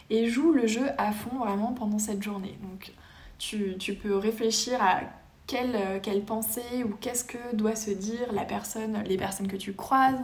Et 0.10 0.28
joue 0.28 0.52
le 0.52 0.68
jeu 0.68 0.86
à 0.98 1.14
fond 1.14 1.38
vraiment 1.38 1.72
pendant 1.72 2.00
cette 2.00 2.22
journée. 2.22 2.58
Donc 2.62 2.92
tu, 3.40 3.78
tu 3.80 3.94
peux 3.94 4.18
réfléchir 4.18 4.78
à 4.82 5.00
quelle, 5.48 5.76
euh, 5.76 6.00
quelle 6.02 6.24
pensée 6.24 6.84
ou 6.84 6.90
qu'est-ce 7.00 7.24
que 7.24 7.56
doit 7.56 7.78
se 7.78 7.92
dire 7.92 8.34
la 8.34 8.44
personne, 8.44 9.04
les 9.08 9.18
personnes 9.18 9.48
que 9.48 9.56
tu 9.56 9.74
croises, 9.74 10.20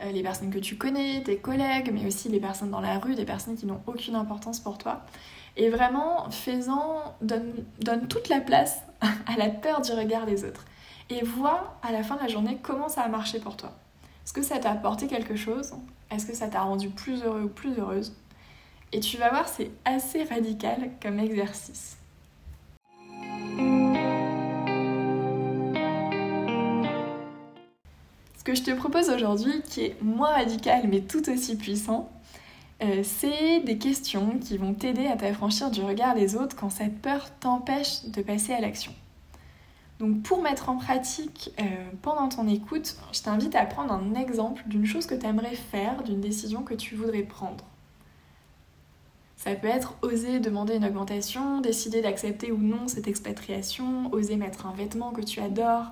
euh, 0.00 0.10
les 0.10 0.22
personnes 0.22 0.50
que 0.50 0.58
tu 0.58 0.76
connais, 0.76 1.22
tes 1.22 1.36
collègues, 1.36 1.90
mais 1.92 2.06
aussi 2.06 2.30
les 2.30 2.40
personnes 2.40 2.70
dans 2.70 2.80
la 2.80 2.98
rue, 2.98 3.14
des 3.14 3.26
personnes 3.26 3.56
qui 3.56 3.66
n'ont 3.66 3.82
aucune 3.86 4.14
importance 4.14 4.58
pour 4.58 4.78
toi. 4.78 5.04
Et 5.60 5.70
vraiment, 5.70 6.30
faisant, 6.30 7.16
donne, 7.20 7.52
donne 7.80 8.06
toute 8.06 8.28
la 8.28 8.40
place 8.40 8.78
à 9.00 9.36
la 9.36 9.50
peur 9.50 9.80
du 9.80 9.90
regard 9.90 10.24
des 10.24 10.44
autres. 10.44 10.64
Et 11.10 11.24
vois 11.24 11.76
à 11.82 11.90
la 11.90 12.04
fin 12.04 12.14
de 12.14 12.22
la 12.22 12.28
journée 12.28 12.58
comment 12.62 12.88
ça 12.88 13.02
a 13.02 13.08
marché 13.08 13.40
pour 13.40 13.56
toi. 13.56 13.72
Est-ce 14.24 14.32
que 14.32 14.42
ça 14.42 14.58
t'a 14.58 14.70
apporté 14.70 15.08
quelque 15.08 15.34
chose? 15.34 15.72
Est-ce 16.12 16.26
que 16.26 16.34
ça 16.34 16.46
t'a 16.46 16.60
rendu 16.60 16.90
plus 16.90 17.24
heureux 17.24 17.42
ou 17.42 17.48
plus 17.48 17.76
heureuse? 17.76 18.14
Et 18.92 19.00
tu 19.00 19.16
vas 19.16 19.30
voir, 19.30 19.48
c'est 19.48 19.72
assez 19.84 20.22
radical 20.22 20.90
comme 21.02 21.18
exercice. 21.18 21.96
Ce 28.38 28.44
que 28.44 28.54
je 28.54 28.62
te 28.62 28.70
propose 28.76 29.10
aujourd'hui, 29.10 29.60
qui 29.68 29.86
est 29.86 30.02
moins 30.02 30.30
radical 30.30 30.86
mais 30.88 31.00
tout 31.00 31.28
aussi 31.28 31.56
puissant, 31.56 32.08
euh, 32.82 33.02
c'est 33.02 33.60
des 33.60 33.78
questions 33.78 34.38
qui 34.38 34.56
vont 34.56 34.72
t'aider 34.72 35.06
à 35.06 35.16
t'affranchir 35.16 35.70
du 35.70 35.82
regard 35.82 36.14
des 36.14 36.36
autres 36.36 36.54
quand 36.54 36.70
cette 36.70 37.00
peur 37.00 37.28
t'empêche 37.40 38.04
de 38.04 38.22
passer 38.22 38.52
à 38.52 38.60
l'action. 38.60 38.92
Donc 39.98 40.22
pour 40.22 40.42
mettre 40.42 40.68
en 40.68 40.76
pratique 40.76 41.50
euh, 41.58 41.64
pendant 42.02 42.28
ton 42.28 42.46
écoute, 42.46 42.96
je 43.12 43.20
t'invite 43.20 43.56
à 43.56 43.66
prendre 43.66 43.92
un 43.92 44.14
exemple 44.14 44.62
d'une 44.66 44.86
chose 44.86 45.06
que 45.06 45.16
tu 45.16 45.26
aimerais 45.26 45.56
faire, 45.56 46.04
d'une 46.04 46.20
décision 46.20 46.62
que 46.62 46.74
tu 46.74 46.94
voudrais 46.94 47.22
prendre. 47.22 47.64
Ça 49.36 49.54
peut 49.54 49.68
être 49.68 49.94
oser 50.02 50.38
demander 50.38 50.76
une 50.76 50.84
augmentation, 50.84 51.60
décider 51.60 52.00
d'accepter 52.00 52.52
ou 52.52 52.58
non 52.58 52.86
cette 52.86 53.08
expatriation, 53.08 54.12
oser 54.12 54.36
mettre 54.36 54.66
un 54.66 54.72
vêtement 54.72 55.10
que 55.10 55.20
tu 55.20 55.40
adores, 55.40 55.90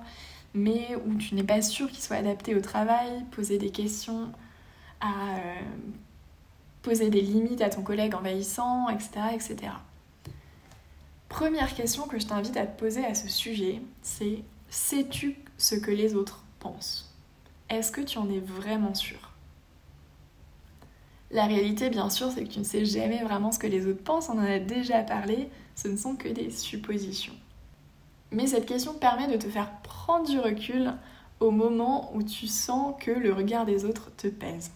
mais 0.53 0.95
où 1.05 1.15
tu 1.15 1.35
n'es 1.35 1.43
pas 1.43 1.61
sûr 1.61 1.89
qu'il 1.89 2.01
soit 2.01 2.17
adapté 2.17 2.55
au 2.55 2.61
travail, 2.61 3.25
poser 3.31 3.57
des 3.57 3.71
questions 3.71 4.31
à 5.01 5.37
euh, 5.37 5.61
poser 6.87 7.09
des 7.09 7.19
limites 7.19 7.61
à 7.61 7.69
ton 7.69 7.81
collègue 7.81 8.15
envahissant, 8.15 8.87
etc. 8.87 9.09
etc. 9.33 9.73
Première 11.27 11.75
question 11.75 12.07
que 12.07 12.17
je 12.17 12.25
t'invite 12.25 12.55
à 12.55 12.65
te 12.65 12.79
poser 12.79 13.03
à 13.03 13.13
ce 13.13 13.27
sujet, 13.27 13.81
c'est 14.01 14.41
sais-tu 14.69 15.37
ce 15.57 15.75
que 15.75 15.91
les 15.91 16.15
autres 16.15 16.45
pensent? 16.59 17.13
Est-ce 17.69 17.91
que 17.91 17.99
tu 17.99 18.17
en 18.17 18.29
es 18.29 18.39
vraiment 18.39 18.95
sûr? 18.95 19.33
La 21.29 21.45
réalité, 21.45 21.89
bien 21.89 22.09
sûr, 22.09 22.31
c'est 22.31 22.45
que 22.45 22.53
tu 22.53 22.59
ne 22.59 22.63
sais 22.63 22.85
jamais 22.85 23.21
vraiment 23.21 23.51
ce 23.51 23.59
que 23.59 23.67
les 23.67 23.85
autres 23.85 24.03
pensent, 24.03 24.29
on 24.29 24.39
en 24.39 24.45
a 24.45 24.59
déjà 24.59 25.03
parlé, 25.03 25.49
ce 25.75 25.89
ne 25.89 25.97
sont 25.97 26.15
que 26.15 26.29
des 26.29 26.51
suppositions. 26.51 27.35
Mais 28.31 28.47
cette 28.47 28.65
question 28.65 28.93
permet 28.93 29.27
de 29.27 29.35
te 29.35 29.49
faire 29.49 29.73
prendre 29.81 30.25
du 30.25 30.39
recul 30.39 30.93
au 31.41 31.51
moment 31.51 32.15
où 32.15 32.23
tu 32.23 32.47
sens 32.47 32.95
que 32.97 33.11
le 33.11 33.33
regard 33.33 33.65
des 33.65 33.83
autres 33.83 34.09
te 34.15 34.27
pèse. 34.27 34.71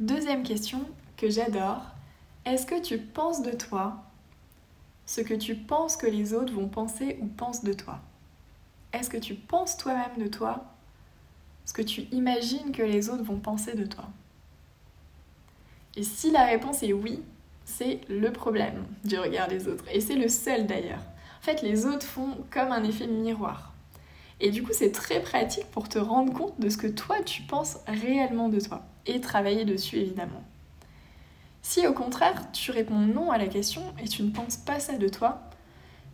Deuxième 0.00 0.44
question 0.44 0.86
que 1.18 1.28
j'adore. 1.28 1.82
Est-ce 2.46 2.64
que 2.64 2.80
tu 2.80 2.96
penses 2.96 3.42
de 3.42 3.50
toi 3.50 4.02
ce 5.04 5.20
que 5.20 5.34
tu 5.34 5.54
penses 5.54 5.98
que 5.98 6.06
les 6.06 6.32
autres 6.32 6.54
vont 6.54 6.68
penser 6.68 7.18
ou 7.20 7.26
pensent 7.26 7.62
de 7.62 7.74
toi? 7.74 8.00
Est-ce 8.94 9.10
que 9.10 9.18
tu 9.18 9.34
penses 9.34 9.76
toi-même 9.76 10.16
de 10.16 10.26
toi 10.26 10.64
ce 11.66 11.74
que 11.74 11.82
tu 11.82 12.02
imagines 12.12 12.72
que 12.72 12.82
les 12.82 13.10
autres 13.10 13.24
vont 13.24 13.40
penser 13.40 13.74
de 13.74 13.84
toi? 13.84 14.04
Et 15.96 16.02
si 16.02 16.30
la 16.30 16.46
réponse 16.46 16.82
est 16.82 16.94
oui, 16.94 17.22
c'est 17.66 18.00
le 18.08 18.32
problème 18.32 18.86
du 19.04 19.18
regard 19.18 19.48
des 19.48 19.68
autres. 19.68 19.84
Et 19.92 20.00
c'est 20.00 20.16
le 20.16 20.28
seul 20.28 20.66
d'ailleurs. 20.66 21.04
En 21.40 21.42
fait, 21.42 21.60
les 21.60 21.84
autres 21.84 22.06
font 22.06 22.38
comme 22.50 22.72
un 22.72 22.84
effet 22.84 23.06
miroir. 23.06 23.69
Et 24.40 24.50
du 24.50 24.62
coup, 24.62 24.72
c'est 24.72 24.92
très 24.92 25.20
pratique 25.20 25.66
pour 25.70 25.88
te 25.88 25.98
rendre 25.98 26.32
compte 26.32 26.58
de 26.58 26.68
ce 26.68 26.78
que 26.78 26.86
toi, 26.86 27.16
tu 27.24 27.42
penses 27.42 27.78
réellement 27.86 28.48
de 28.48 28.58
toi. 28.58 28.82
Et 29.06 29.20
travailler 29.20 29.64
dessus, 29.64 29.96
évidemment. 29.96 30.42
Si 31.62 31.86
au 31.86 31.92
contraire, 31.92 32.50
tu 32.52 32.70
réponds 32.70 33.00
non 33.00 33.30
à 33.30 33.38
la 33.38 33.46
question 33.46 33.82
et 34.02 34.08
tu 34.08 34.22
ne 34.22 34.30
penses 34.30 34.56
pas 34.56 34.80
ça 34.80 34.96
de 34.96 35.08
toi, 35.08 35.42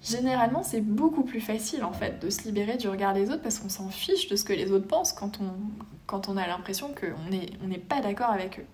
généralement, 0.02 0.64
c'est 0.64 0.80
beaucoup 0.80 1.22
plus 1.22 1.40
facile, 1.40 1.84
en 1.84 1.92
fait, 1.92 2.20
de 2.20 2.30
se 2.30 2.42
libérer 2.42 2.76
du 2.76 2.88
regard 2.88 3.14
des 3.14 3.30
autres 3.30 3.42
parce 3.42 3.60
qu'on 3.60 3.68
s'en 3.68 3.90
fiche 3.90 4.28
de 4.28 4.34
ce 4.34 4.44
que 4.44 4.52
les 4.52 4.72
autres 4.72 4.88
pensent 4.88 5.12
quand 5.12 5.38
on, 5.40 6.36
a 6.36 6.46
l'impression 6.48 6.92
qu'on 6.92 7.14
on 7.62 7.68
n'est 7.68 7.78
pas 7.78 8.00
d'accord 8.00 8.30
avec 8.30 8.58
eux. 8.58 8.66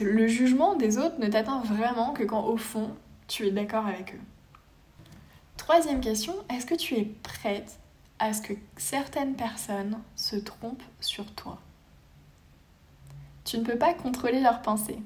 Le 0.00 0.26
jugement 0.26 0.74
des 0.74 0.98
autres 0.98 1.20
ne 1.20 1.28
t'atteint 1.28 1.60
vraiment 1.60 2.12
que 2.12 2.24
quand, 2.24 2.44
au 2.46 2.56
fond, 2.56 2.90
tu 3.28 3.46
es 3.46 3.52
d'accord 3.52 3.86
avec 3.86 4.14
eux. 4.14 4.20
Troisième 5.56 6.00
question, 6.00 6.34
est-ce 6.50 6.66
que 6.66 6.74
tu 6.74 6.94
es 6.94 7.04
prête 7.22 7.78
à 8.18 8.32
ce 8.32 8.42
que 8.42 8.54
certaines 8.76 9.34
personnes 9.34 9.98
se 10.14 10.36
trompent 10.36 10.82
sur 11.00 11.26
toi. 11.34 11.58
Tu 13.44 13.58
ne 13.58 13.64
peux 13.64 13.78
pas 13.78 13.94
contrôler 13.94 14.40
leurs 14.40 14.62
pensées. 14.62 14.98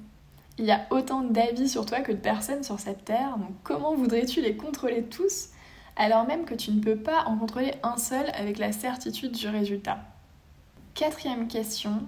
Il 0.59 0.65
y 0.65 0.71
a 0.71 0.87
autant 0.91 1.23
d'avis 1.23 1.69
sur 1.69 1.87
toi 1.87 2.01
que 2.01 2.13
de 2.13 2.17
personnes 2.17 2.63
sur 2.63 2.79
cette 2.79 3.05
terre, 3.05 3.39
donc 3.39 3.55
comment 3.63 3.95
voudrais-tu 3.95 4.41
les 4.41 4.57
contrôler 4.57 5.05
tous 5.05 5.51
alors 5.97 6.27
même 6.27 6.45
que 6.45 6.55
tu 6.55 6.71
ne 6.71 6.81
peux 6.81 6.97
pas 6.97 7.25
en 7.25 7.37
contrôler 7.37 7.75
un 7.83 7.97
seul 7.99 8.31
avec 8.35 8.59
la 8.59 8.73
certitude 8.73 9.33
du 9.33 9.49
résultat? 9.49 9.99
Quatrième 10.95 11.49
question, 11.49 12.05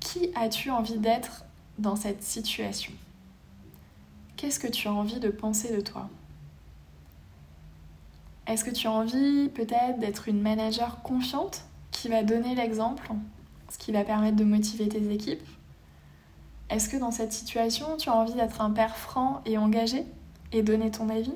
qui 0.00 0.30
as-tu 0.34 0.70
envie 0.70 0.98
d'être 0.98 1.44
dans 1.78 1.96
cette 1.96 2.22
situation? 2.22 2.92
Qu'est-ce 4.36 4.60
que 4.60 4.68
tu 4.68 4.88
as 4.88 4.92
envie 4.92 5.20
de 5.20 5.30
penser 5.30 5.74
de 5.74 5.80
toi? 5.80 6.10
Est-ce 8.48 8.64
que 8.64 8.70
tu 8.70 8.86
as 8.86 8.92
envie 8.92 9.50
peut-être 9.50 9.98
d'être 9.98 10.26
une 10.26 10.40
manager 10.40 11.02
confiante 11.02 11.64
qui 11.90 12.08
va 12.08 12.22
donner 12.22 12.54
l'exemple, 12.54 13.10
ce 13.70 13.76
qui 13.76 13.92
va 13.92 14.04
permettre 14.04 14.36
de 14.36 14.44
motiver 14.44 14.88
tes 14.88 15.12
équipes? 15.12 15.46
Est-ce 16.70 16.88
que 16.88 16.96
dans 16.96 17.10
cette 17.10 17.34
situation, 17.34 17.98
tu 17.98 18.08
as 18.08 18.16
envie 18.16 18.32
d'être 18.32 18.62
un 18.62 18.70
père 18.70 18.96
franc 18.96 19.42
et 19.44 19.58
engagé 19.58 20.06
et 20.52 20.62
donner 20.62 20.90
ton 20.90 21.10
avis? 21.10 21.34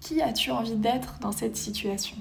Qui 0.00 0.20
as-tu 0.20 0.50
envie 0.50 0.74
d'être 0.74 1.20
dans 1.20 1.30
cette 1.30 1.56
situation? 1.56 2.16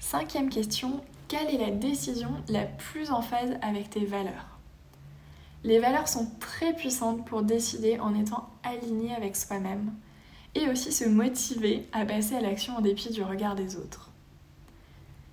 Cinquième 0.00 0.48
question, 0.48 1.00
quelle 1.28 1.54
est 1.54 1.58
la 1.58 1.70
décision 1.70 2.30
la 2.48 2.64
plus 2.64 3.12
en 3.12 3.22
phase 3.22 3.58
avec 3.62 3.90
tes 3.90 4.04
valeurs? 4.04 4.58
Les 5.62 5.78
valeurs 5.78 6.08
sont 6.08 6.28
très 6.40 6.74
puissantes 6.74 7.24
pour 7.26 7.42
décider 7.42 8.00
en 8.00 8.12
étant 8.18 8.48
aligné 8.64 9.14
avec 9.14 9.36
soi-même 9.36 9.92
et 10.54 10.68
aussi 10.68 10.92
se 10.92 11.04
motiver 11.04 11.86
à 11.92 12.04
passer 12.04 12.36
à 12.36 12.40
l'action 12.40 12.76
en 12.76 12.80
dépit 12.80 13.10
du 13.10 13.22
regard 13.22 13.54
des 13.54 13.76
autres. 13.76 14.10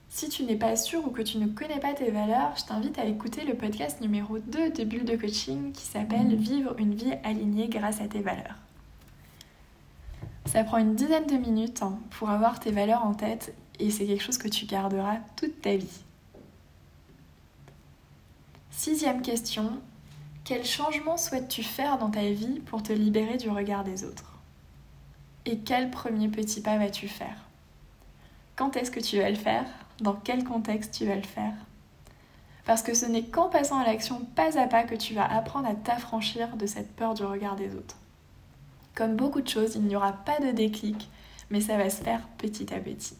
Si 0.09 0.29
tu 0.29 0.43
n'es 0.43 0.55
pas 0.55 0.75
sûr 0.75 1.05
ou 1.05 1.11
que 1.11 1.21
tu 1.21 1.37
ne 1.37 1.47
connais 1.47 1.79
pas 1.79 1.93
tes 1.93 2.09
valeurs, 2.09 2.55
je 2.57 2.65
t'invite 2.65 2.97
à 2.97 3.05
écouter 3.05 3.43
le 3.43 3.55
podcast 3.55 4.01
numéro 4.01 4.39
2 4.39 4.71
de 4.71 4.83
Bulle 4.83 5.05
de 5.05 5.15
Coaching 5.15 5.71
qui 5.73 5.85
s'appelle 5.85 6.35
Vivre 6.35 6.73
une 6.79 6.95
vie 6.95 7.13
alignée 7.23 7.67
grâce 7.67 8.01
à 8.01 8.07
tes 8.07 8.21
valeurs. 8.21 8.55
Ça 10.45 10.63
prend 10.63 10.77
une 10.77 10.95
dizaine 10.95 11.27
de 11.27 11.35
minutes 11.35 11.83
hein, 11.83 11.99
pour 12.11 12.29
avoir 12.29 12.59
tes 12.59 12.71
valeurs 12.71 13.03
en 13.03 13.13
tête 13.13 13.53
et 13.79 13.91
c'est 13.91 14.05
quelque 14.05 14.23
chose 14.23 14.37
que 14.37 14.47
tu 14.47 14.65
garderas 14.65 15.17
toute 15.35 15.61
ta 15.61 15.75
vie. 15.75 16.01
Sixième 18.71 19.21
question, 19.21 19.71
quel 20.45 20.63
changement 20.63 21.17
souhaites-tu 21.17 21.61
faire 21.61 21.97
dans 21.97 22.09
ta 22.09 22.29
vie 22.31 22.61
pour 22.61 22.81
te 22.81 22.93
libérer 22.93 23.37
du 23.37 23.49
regard 23.49 23.83
des 23.83 24.05
autres? 24.05 24.36
Et 25.49 25.59
quel 25.59 25.89
premier 25.89 26.27
petit 26.27 26.59
pas 26.59 26.77
vas-tu 26.77 27.07
faire? 27.07 27.45
Quand 28.57 28.75
est-ce 28.75 28.91
que 28.91 28.99
tu 28.99 29.17
vas 29.17 29.29
le 29.29 29.37
faire? 29.37 29.63
Dans 30.01 30.11
quel 30.11 30.43
contexte 30.43 30.93
tu 30.93 31.05
vas 31.05 31.15
le 31.15 31.21
faire? 31.21 31.53
Parce 32.65 32.81
que 32.81 32.93
ce 32.93 33.05
n'est 33.05 33.23
qu'en 33.23 33.47
passant 33.47 33.79
à 33.79 33.85
l'action 33.85 34.19
pas 34.35 34.59
à 34.59 34.67
pas 34.67 34.83
que 34.83 34.95
tu 34.95 35.13
vas 35.13 35.23
apprendre 35.23 35.69
à 35.69 35.73
t'affranchir 35.73 36.57
de 36.57 36.65
cette 36.65 36.93
peur 36.97 37.13
du 37.13 37.23
regard 37.23 37.55
des 37.55 37.75
autres. 37.75 37.95
Comme 38.93 39.15
beaucoup 39.15 39.39
de 39.39 39.47
choses, 39.47 39.75
il 39.75 39.83
n'y 39.83 39.95
aura 39.95 40.11
pas 40.11 40.37
de 40.39 40.51
déclic, 40.51 41.09
mais 41.49 41.61
ça 41.61 41.77
va 41.77 41.89
se 41.89 42.03
faire 42.03 42.27
petit 42.37 42.73
à 42.73 42.79
petit. 42.81 43.15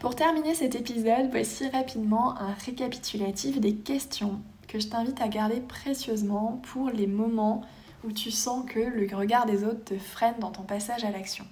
Pour 0.00 0.14
terminer 0.14 0.54
cet 0.54 0.74
épisode, 0.74 1.30
voici 1.30 1.66
rapidement 1.70 2.38
un 2.38 2.52
récapitulatif 2.52 3.58
des 3.58 3.74
questions 3.74 4.42
que 4.72 4.80
je 4.80 4.88
t'invite 4.88 5.20
à 5.20 5.28
garder 5.28 5.60
précieusement 5.60 6.58
pour 6.62 6.88
les 6.88 7.06
moments 7.06 7.60
où 8.04 8.10
tu 8.10 8.30
sens 8.30 8.64
que 8.66 8.78
le 8.78 9.14
regard 9.14 9.44
des 9.44 9.64
autres 9.64 9.84
te 9.84 9.98
freine 9.98 10.38
dans 10.38 10.50
ton 10.50 10.62
passage 10.62 11.04
à 11.04 11.10
l'action. 11.10 11.44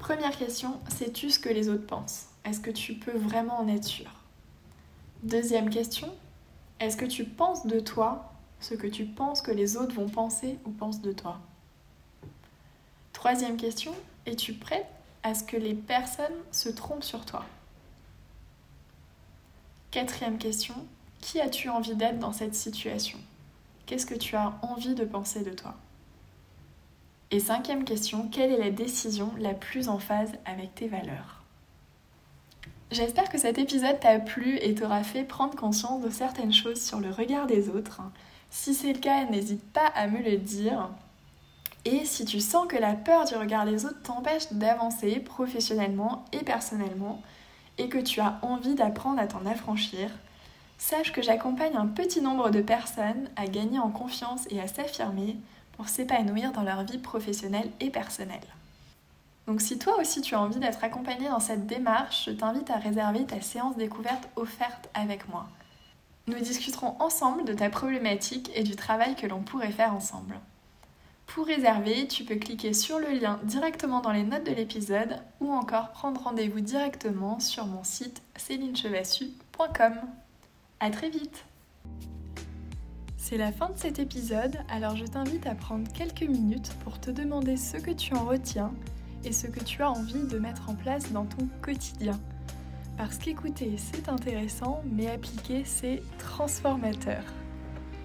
Première 0.00 0.36
question, 0.36 0.80
sais-tu 0.88 1.30
ce 1.30 1.38
que 1.38 1.48
les 1.48 1.68
autres 1.68 1.86
pensent? 1.86 2.26
Est-ce 2.44 2.58
que 2.58 2.72
tu 2.72 2.94
peux 2.94 3.16
vraiment 3.16 3.60
en 3.60 3.68
être 3.68 3.84
sûr? 3.84 4.10
Deuxième 5.22 5.70
question, 5.70 6.12
est-ce 6.80 6.96
que 6.96 7.04
tu 7.04 7.24
penses 7.24 7.64
de 7.64 7.78
toi 7.78 8.32
ce 8.58 8.74
que 8.74 8.88
tu 8.88 9.04
penses 9.04 9.40
que 9.40 9.52
les 9.52 9.76
autres 9.76 9.94
vont 9.94 10.08
penser 10.08 10.58
ou 10.64 10.70
pensent 10.70 11.02
de 11.02 11.12
toi? 11.12 11.38
Troisième 13.12 13.56
question, 13.56 13.94
es-tu 14.26 14.54
prête 14.54 14.88
à 15.22 15.34
ce 15.34 15.44
que 15.44 15.56
les 15.56 15.74
personnes 15.74 16.26
se 16.50 16.68
trompent 16.68 17.04
sur 17.04 17.24
toi? 17.24 17.44
Quatrième 19.92 20.38
question, 20.38 20.74
qui 21.20 21.40
as-tu 21.40 21.68
envie 21.68 21.94
d'être 21.94 22.18
dans 22.18 22.32
cette 22.32 22.54
situation? 22.54 23.18
Qu'est-ce 23.86 24.06
que 24.06 24.14
tu 24.14 24.36
as 24.36 24.52
envie 24.62 24.94
de 24.94 25.04
penser 25.04 25.42
de 25.42 25.50
toi? 25.50 25.74
Et 27.30 27.40
cinquième 27.40 27.84
question, 27.84 28.28
quelle 28.28 28.52
est 28.52 28.58
la 28.58 28.70
décision 28.70 29.32
la 29.38 29.54
plus 29.54 29.88
en 29.88 29.98
phase 29.98 30.32
avec 30.44 30.74
tes 30.74 30.88
valeurs? 30.88 31.44
J'espère 32.90 33.28
que 33.28 33.38
cet 33.38 33.58
épisode 33.58 34.00
t'a 34.00 34.18
plu 34.18 34.58
et 34.58 34.74
t'aura 34.74 35.04
fait 35.04 35.22
prendre 35.22 35.54
conscience 35.54 36.02
de 36.02 36.10
certaines 36.10 36.52
choses 36.52 36.80
sur 36.80 36.98
le 36.98 37.10
regard 37.10 37.46
des 37.46 37.68
autres. 37.68 38.00
Si 38.50 38.74
c'est 38.74 38.92
le 38.92 38.98
cas, 38.98 39.26
n'hésite 39.26 39.62
pas 39.72 39.86
à 39.94 40.08
me 40.08 40.18
le 40.18 40.38
dire. 40.38 40.90
Et 41.84 42.04
si 42.04 42.24
tu 42.24 42.40
sens 42.40 42.66
que 42.66 42.76
la 42.76 42.94
peur 42.94 43.26
du 43.26 43.36
regard 43.36 43.64
des 43.64 43.84
autres 43.84 44.02
t'empêche 44.02 44.52
d'avancer 44.52 45.20
professionnellement 45.20 46.24
et 46.32 46.44
personnellement, 46.44 47.22
et 47.78 47.88
que 47.88 47.98
tu 47.98 48.20
as 48.20 48.40
envie 48.42 48.74
d'apprendre 48.74 49.20
à 49.20 49.28
t'en 49.28 49.46
affranchir, 49.46 50.10
sache 50.80 51.12
que 51.12 51.22
j'accompagne 51.22 51.76
un 51.76 51.86
petit 51.86 52.22
nombre 52.22 52.50
de 52.50 52.62
personnes 52.62 53.28
à 53.36 53.46
gagner 53.46 53.78
en 53.78 53.90
confiance 53.90 54.46
et 54.50 54.60
à 54.60 54.66
s'affirmer 54.66 55.36
pour 55.76 55.88
s'épanouir 55.88 56.52
dans 56.52 56.62
leur 56.62 56.84
vie 56.84 56.98
professionnelle 56.98 57.70
et 57.80 57.90
personnelle. 57.90 58.40
Donc 59.46 59.60
si 59.60 59.78
toi 59.78 59.98
aussi 60.00 60.22
tu 60.22 60.34
as 60.34 60.40
envie 60.40 60.58
d'être 60.58 60.82
accompagné 60.82 61.28
dans 61.28 61.40
cette 61.40 61.66
démarche, 61.66 62.24
je 62.26 62.30
t'invite 62.30 62.70
à 62.70 62.76
réserver 62.76 63.24
ta 63.24 63.40
séance 63.40 63.76
découverte 63.76 64.28
offerte 64.36 64.88
avec 64.94 65.28
moi. 65.28 65.48
Nous 66.26 66.38
discuterons 66.38 66.96
ensemble 66.98 67.44
de 67.44 67.52
ta 67.52 67.68
problématique 67.68 68.50
et 68.54 68.62
du 68.62 68.74
travail 68.74 69.16
que 69.16 69.26
l'on 69.26 69.40
pourrait 69.40 69.72
faire 69.72 69.94
ensemble. 69.94 70.38
Pour 71.26 71.46
réserver, 71.46 72.08
tu 72.08 72.24
peux 72.24 72.36
cliquer 72.36 72.72
sur 72.72 72.98
le 72.98 73.10
lien 73.10 73.38
directement 73.44 74.00
dans 74.00 74.12
les 74.12 74.24
notes 74.24 74.46
de 74.46 74.52
l'épisode 74.52 75.20
ou 75.40 75.52
encore 75.52 75.90
prendre 75.90 76.22
rendez-vous 76.22 76.60
directement 76.60 77.38
sur 77.38 77.66
mon 77.66 77.84
site 77.84 78.22
célinechevassu.com. 78.36 79.94
A 80.82 80.88
très 80.88 81.10
vite 81.10 81.44
C'est 83.18 83.36
la 83.36 83.52
fin 83.52 83.68
de 83.68 83.76
cet 83.76 83.98
épisode, 83.98 84.56
alors 84.70 84.96
je 84.96 85.04
t'invite 85.04 85.46
à 85.46 85.54
prendre 85.54 85.86
quelques 85.92 86.22
minutes 86.22 86.72
pour 86.82 86.98
te 86.98 87.10
demander 87.10 87.58
ce 87.58 87.76
que 87.76 87.90
tu 87.90 88.14
en 88.14 88.24
retiens 88.24 88.72
et 89.22 89.32
ce 89.32 89.46
que 89.46 89.62
tu 89.62 89.82
as 89.82 89.90
envie 89.90 90.26
de 90.26 90.38
mettre 90.38 90.70
en 90.70 90.74
place 90.74 91.12
dans 91.12 91.26
ton 91.26 91.46
quotidien. 91.60 92.18
Parce 92.96 93.18
qu'écouter, 93.18 93.74
c'est 93.76 94.08
intéressant, 94.08 94.82
mais 94.90 95.10
appliquer, 95.10 95.64
c'est 95.66 96.02
transformateur. 96.16 97.22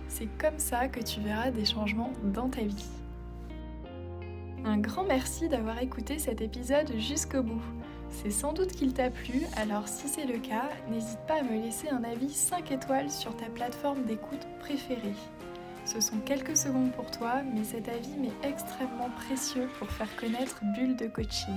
C'est 0.09 0.27
comme 0.37 0.59
ça 0.59 0.89
que 0.89 0.99
tu 0.99 1.21
verras 1.21 1.51
des 1.51 1.63
changements 1.63 2.11
dans 2.33 2.49
ta 2.49 2.63
vie. 2.63 2.89
Un 4.65 4.79
grand 4.79 5.05
merci 5.05 5.47
d'avoir 5.47 5.81
écouté 5.81 6.19
cet 6.19 6.41
épisode 6.41 6.91
jusqu'au 6.97 7.41
bout. 7.41 7.63
C'est 8.11 8.31
sans 8.31 8.53
doute 8.53 8.71
qu'il 8.71 8.93
t'a 8.93 9.09
plu, 9.09 9.43
alors 9.55 9.87
si 9.87 10.07
c'est 10.07 10.25
le 10.25 10.39
cas, 10.39 10.69
n'hésite 10.89 11.19
pas 11.27 11.39
à 11.39 11.43
me 11.43 11.61
laisser 11.61 11.89
un 11.89 12.03
avis 12.03 12.33
5 12.33 12.71
étoiles 12.71 13.11
sur 13.11 13.35
ta 13.35 13.45
plateforme 13.45 14.03
d'écoute 14.03 14.47
préférée. 14.59 15.13
Ce 15.85 16.01
sont 16.01 16.17
quelques 16.25 16.57
secondes 16.57 16.91
pour 16.93 17.11
toi, 17.11 17.43
mais 17.53 17.63
cet 17.63 17.87
avis 17.87 18.17
m'est 18.17 18.47
extrêmement 18.47 19.09
précieux 19.27 19.69
pour 19.77 19.89
faire 19.91 20.13
connaître 20.15 20.59
Bulle 20.75 20.95
de 20.95 21.07
Coaching. 21.07 21.53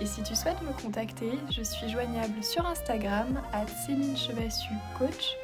Et 0.00 0.06
si 0.06 0.22
tu 0.22 0.34
souhaites 0.34 0.62
me 0.62 0.72
contacter, 0.80 1.32
je 1.50 1.62
suis 1.62 1.88
joignable 1.88 2.42
sur 2.42 2.64
Instagram 2.66 3.42
à 3.52 3.66
Céline 3.66 4.16
Chevassu 4.16 4.72
Coach 4.96 5.36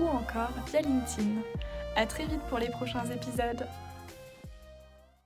ou 0.00 0.06
encore 0.06 0.50
via 0.66 0.80
LinkedIn. 0.80 1.42
A 1.94 2.06
très 2.06 2.24
vite 2.24 2.40
pour 2.48 2.58
les 2.58 2.70
prochains 2.70 3.04
épisodes. 3.06 3.66